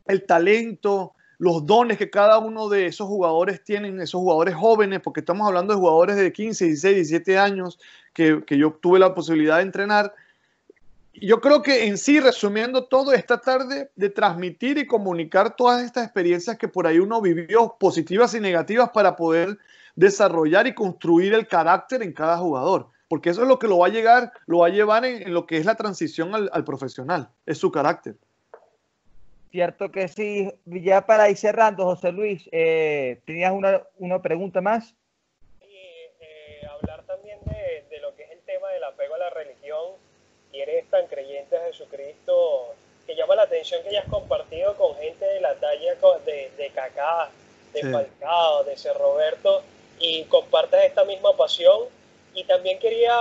[0.06, 5.18] el talento, los dones que cada uno de esos jugadores tienen, esos jugadores jóvenes, porque
[5.18, 7.80] estamos hablando de jugadores de 15, 16, 17 años
[8.12, 10.14] que, que yo tuve la posibilidad de entrenar.
[11.14, 16.04] Yo creo que en sí, resumiendo todo, esta tarde de transmitir y comunicar todas estas
[16.04, 19.58] experiencias que por ahí uno vivió, positivas y negativas, para poder
[19.96, 22.86] desarrollar y construir el carácter en cada jugador.
[23.08, 25.44] Porque eso es lo que lo va a llegar, lo va a llevar en, lo
[25.44, 28.14] que es la transición al profesional, es su carácter.
[29.52, 30.50] Cierto que sí.
[30.64, 34.94] Ya para ir cerrando, José Luis, eh, ¿tenías una, una, pregunta más?
[35.60, 35.76] Sí,
[36.20, 39.96] eh, hablar también de, de, lo que es el tema del apego a la religión
[40.54, 42.74] y eres tan creyente de Jesucristo,
[43.06, 47.28] que llama la atención que hayas compartido con gente de la talla de, de Cacá,
[47.74, 47.92] de sí.
[47.92, 49.62] Falcao, de Ser Roberto,
[49.98, 51.88] y compartas esta misma pasión.
[52.34, 53.14] Y también quería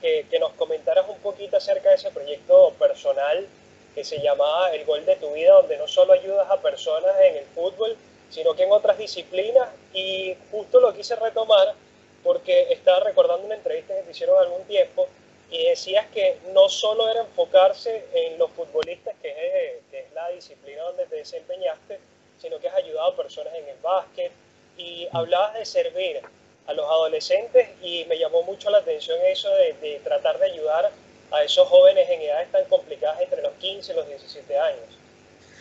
[0.00, 3.48] que, que nos comentaras un poquito acerca de ese proyecto personal
[3.94, 7.36] que se llamaba El Gol de tu Vida, donde no solo ayudas a personas en
[7.36, 7.96] el fútbol,
[8.30, 9.68] sino que en otras disciplinas.
[9.92, 11.74] Y justo lo quise retomar
[12.22, 15.08] porque estaba recordando una entrevista que te hicieron algún tiempo
[15.50, 20.28] y decías que no solo era enfocarse en los futbolistas, que es, que es la
[20.30, 22.00] disciplina donde te desempeñaste,
[22.40, 24.32] sino que has ayudado a personas en el básquet
[24.78, 26.22] y hablabas de servir
[26.66, 30.90] a los adolescentes y me llamó mucho la atención eso de, de tratar de ayudar
[31.32, 34.98] a esos jóvenes en edades tan complicadas entre los 15 y los 17 años.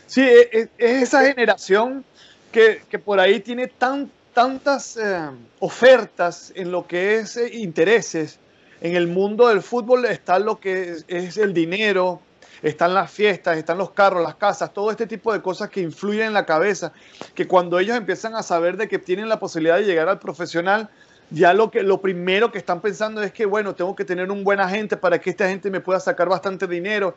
[0.07, 2.03] Sí, es, es esa generación
[2.51, 8.37] que, que, por ahí tiene tan, tantas eh, ofertas en lo que es eh, intereses.
[8.81, 12.19] En el mundo del fútbol está lo que es, es, el dinero,
[12.61, 16.27] están las fiestas, están los carros, las casas, todo este tipo de cosas que influyen
[16.27, 16.91] en la cabeza,
[17.33, 20.89] que cuando ellos empiezan a saber de que tienen la posibilidad de llegar al profesional,
[21.31, 24.43] ya lo, que, lo primero que están pensando es que, bueno, tengo que tener un
[24.43, 27.15] buen agente para que esta gente me pueda sacar bastante dinero.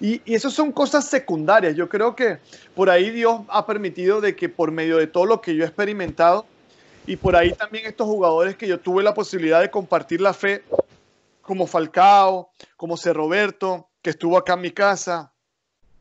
[0.00, 1.74] Y, y eso son cosas secundarias.
[1.74, 2.38] Yo creo que
[2.74, 5.66] por ahí Dios ha permitido de que por medio de todo lo que yo he
[5.66, 6.46] experimentado
[7.06, 10.64] y por ahí también estos jugadores que yo tuve la posibilidad de compartir la fe,
[11.40, 13.12] como Falcao, como C.
[13.12, 15.32] Roberto, que estuvo acá en mi casa,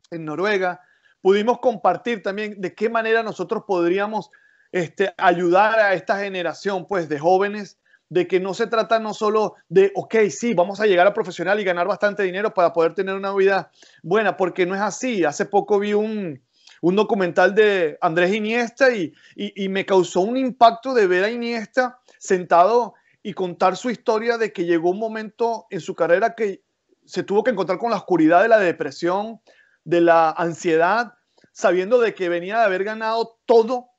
[0.09, 0.82] en Noruega,
[1.22, 4.32] pudimos compartir también de qué manera nosotros podríamos
[4.76, 9.55] este, ayudar a esta generación pues, de jóvenes de que no se trata no solo
[9.69, 13.15] de, ok, sí, vamos a llegar a profesional y ganar bastante dinero para poder tener
[13.15, 13.71] una vida
[14.03, 15.23] buena, porque no es así.
[15.23, 16.43] Hace poco vi un,
[16.82, 21.32] un documental de Andrés Iniesta y, y, y, me causó un impacto de ver a
[21.32, 26.63] Iniesta sentado y contar su historia de que llegó un momento en su carrera que
[27.05, 29.39] se tuvo que encontrar con la oscuridad de la depresión,
[29.86, 31.13] de la ansiedad,
[31.53, 33.94] sabiendo de que venía de haber ganado todo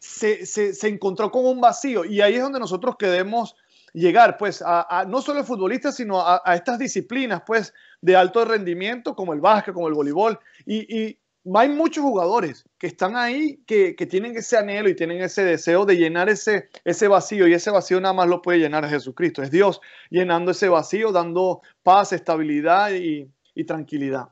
[0.00, 2.04] se, se, se, encontró con un vacío.
[2.04, 3.54] Y ahí es donde nosotros queremos
[3.92, 8.16] llegar, pues, a, a no solo el futbolista, sino a, a, estas disciplinas, pues, de
[8.16, 11.18] alto rendimiento, como el básquet, como el voleibol, y, y
[11.54, 15.84] hay muchos jugadores que están ahí, que, que, tienen ese anhelo y tienen ese deseo
[15.84, 19.50] de llenar ese, ese vacío, y ese vacío nada más lo puede llenar Jesucristo, es
[19.50, 19.80] Dios
[20.10, 24.28] llenando ese vacío, dando paz, estabilidad y, y tranquilidad.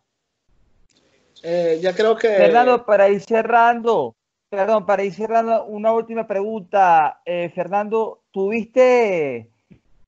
[1.42, 2.28] Eh, ya creo que...
[2.28, 4.16] Fernando, para ir cerrando,
[4.50, 7.20] Perdón, para ir cerrando, una última pregunta.
[7.26, 9.50] Eh, Fernando, ¿tuviste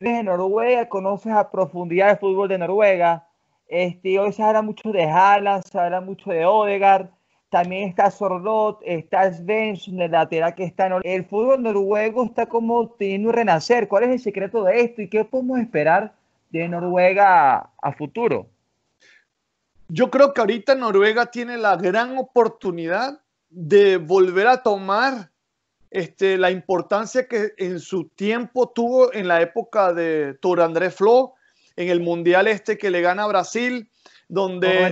[0.00, 0.88] en Noruega?
[0.88, 3.28] ¿Conoces a profundidad el fútbol de Noruega?
[3.68, 7.10] Este, hoy se habla mucho de Haaland, se habla mucho de Odegaard,
[7.50, 12.88] también está Sorlot, está Svensson, el lateral que está en el fútbol noruego está como
[12.90, 13.88] teniendo un renacer.
[13.88, 16.14] ¿Cuál es el secreto de esto y qué podemos esperar
[16.50, 18.46] de Noruega a, futuro?
[19.88, 23.20] Yo creo que ahorita Noruega tiene la gran oportunidad
[23.50, 25.30] de volver a tomar
[25.90, 31.34] este, la importancia que en su tiempo tuvo en la época de Tour André Flo,
[31.76, 33.90] en el Mundial este que le gana a Brasil,
[34.28, 34.86] donde,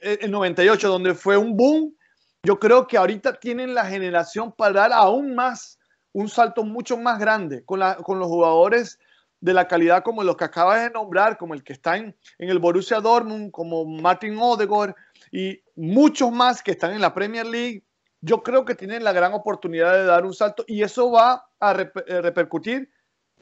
[0.00, 1.94] el 98, donde fue un boom.
[2.42, 5.78] Yo creo que ahorita tienen la generación para dar aún más,
[6.12, 8.98] un salto mucho más grande con, la, con los jugadores
[9.40, 12.48] de la calidad como los que acabas de nombrar, como el que está en, en
[12.48, 14.94] el Borussia Dortmund, como Martin Odegaard
[15.30, 17.84] y muchos más que están en la Premier League.
[18.20, 21.72] Yo creo que tienen la gran oportunidad de dar un salto y eso va a
[21.72, 22.90] eh, repercutir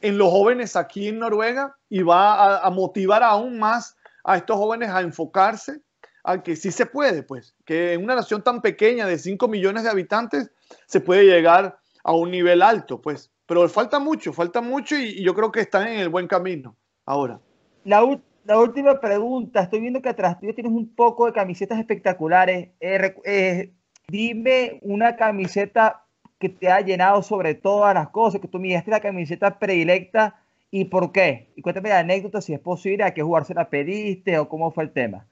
[0.01, 4.89] en los jóvenes aquí en Noruega y va a, motivar aún más a estos jóvenes
[4.89, 5.81] a enfocarse
[6.23, 9.83] a que sí se puede, pues, que en una nación tan pequeña de 5 millones
[9.83, 10.51] de habitantes
[10.85, 13.31] se puede llegar a un nivel alto, pues.
[13.45, 16.75] Pero falta mucho, falta mucho y, yo creo que están en el buen camino
[17.05, 17.39] ahora.
[17.83, 18.05] La,
[18.49, 22.69] la, última pregunta, estoy viendo que atrás tú tienes un poco de camisetas espectaculares.
[22.79, 23.71] Eh, eh,
[24.07, 26.03] dime una camiseta
[26.39, 30.41] que te ha llenado sobre todas las cosas, que tú miraste la camiseta predilecta
[30.71, 31.51] y por qué.
[31.55, 34.71] Y cuéntame la anécdota, si es posible, a qué jugar se la pediste o cómo
[34.71, 35.25] fue el tema.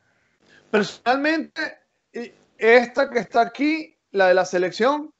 [0.69, 1.61] Personalmente,
[2.57, 5.11] esta que está aquí, la de la selección,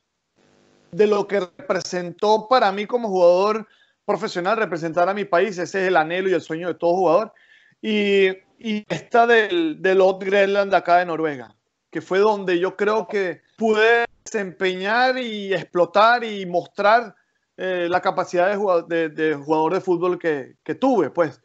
[0.91, 3.67] de lo que representó para mí como jugador
[4.05, 7.33] profesional, representar a mi país, ese es el anhelo y el sueño de todo jugador.
[7.81, 11.55] Y, y esta del, del Odd Greenland acá de Noruega,
[11.91, 17.15] que fue donde yo creo que pude desempeñar y explotar y mostrar
[17.55, 21.41] eh, la capacidad de jugador de, jugador de fútbol que, que tuve, pues.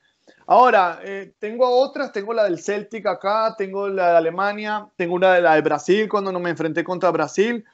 [0.47, 5.35] Ahora, eh, tengo otras, tengo la del Celtic acá, tengo la de Alemania, tengo una
[5.35, 7.64] de la de Brasil cuando no me enfrenté contra Brasil.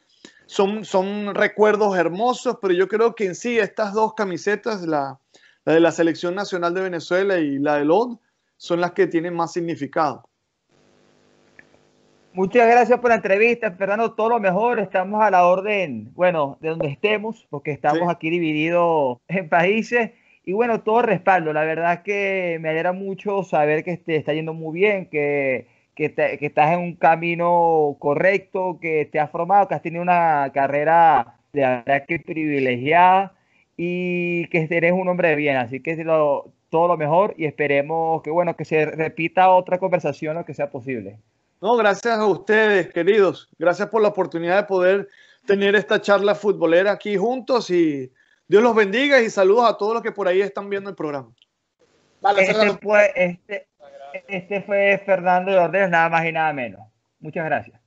[0.47, 5.19] Son, son recuerdos hermosos, pero yo creo que en sí estas dos camisetas, la,
[5.65, 8.19] la de la Selección Nacional de Venezuela y la del OD,
[8.59, 10.29] son las que tienen más significado.
[12.35, 14.13] Muchas gracias por la entrevista, Fernando.
[14.13, 14.79] Todo lo mejor.
[14.79, 20.11] Estamos a la orden, bueno, de donde estemos, porque estamos aquí divididos en países
[20.45, 21.53] y bueno, todo respaldo.
[21.53, 26.13] La verdad que me alegra mucho saber que te está yendo muy bien, que, que,
[26.15, 31.39] que, estás en un camino correcto, que te has formado, que has tenido una carrera
[31.53, 33.35] de verdad que privilegiada
[33.77, 35.57] y que eres un hombre de bien.
[35.57, 40.37] Así que lo, todo lo mejor y esperemos que bueno que se repita otra conversación
[40.37, 41.19] lo que sea posible.
[41.61, 43.49] No, gracias a ustedes, queridos.
[43.59, 45.09] Gracias por la oportunidad de poder
[45.45, 48.13] tener esta charla futbolera aquí juntos y
[48.47, 51.31] Dios los bendiga y saludos a todos los que por ahí están viendo el programa.
[52.21, 53.69] Vale, este, fue, este,
[54.29, 56.81] este fue Fernando de Ordenes, nada más y nada menos.
[57.21, 57.81] Muchas gracias.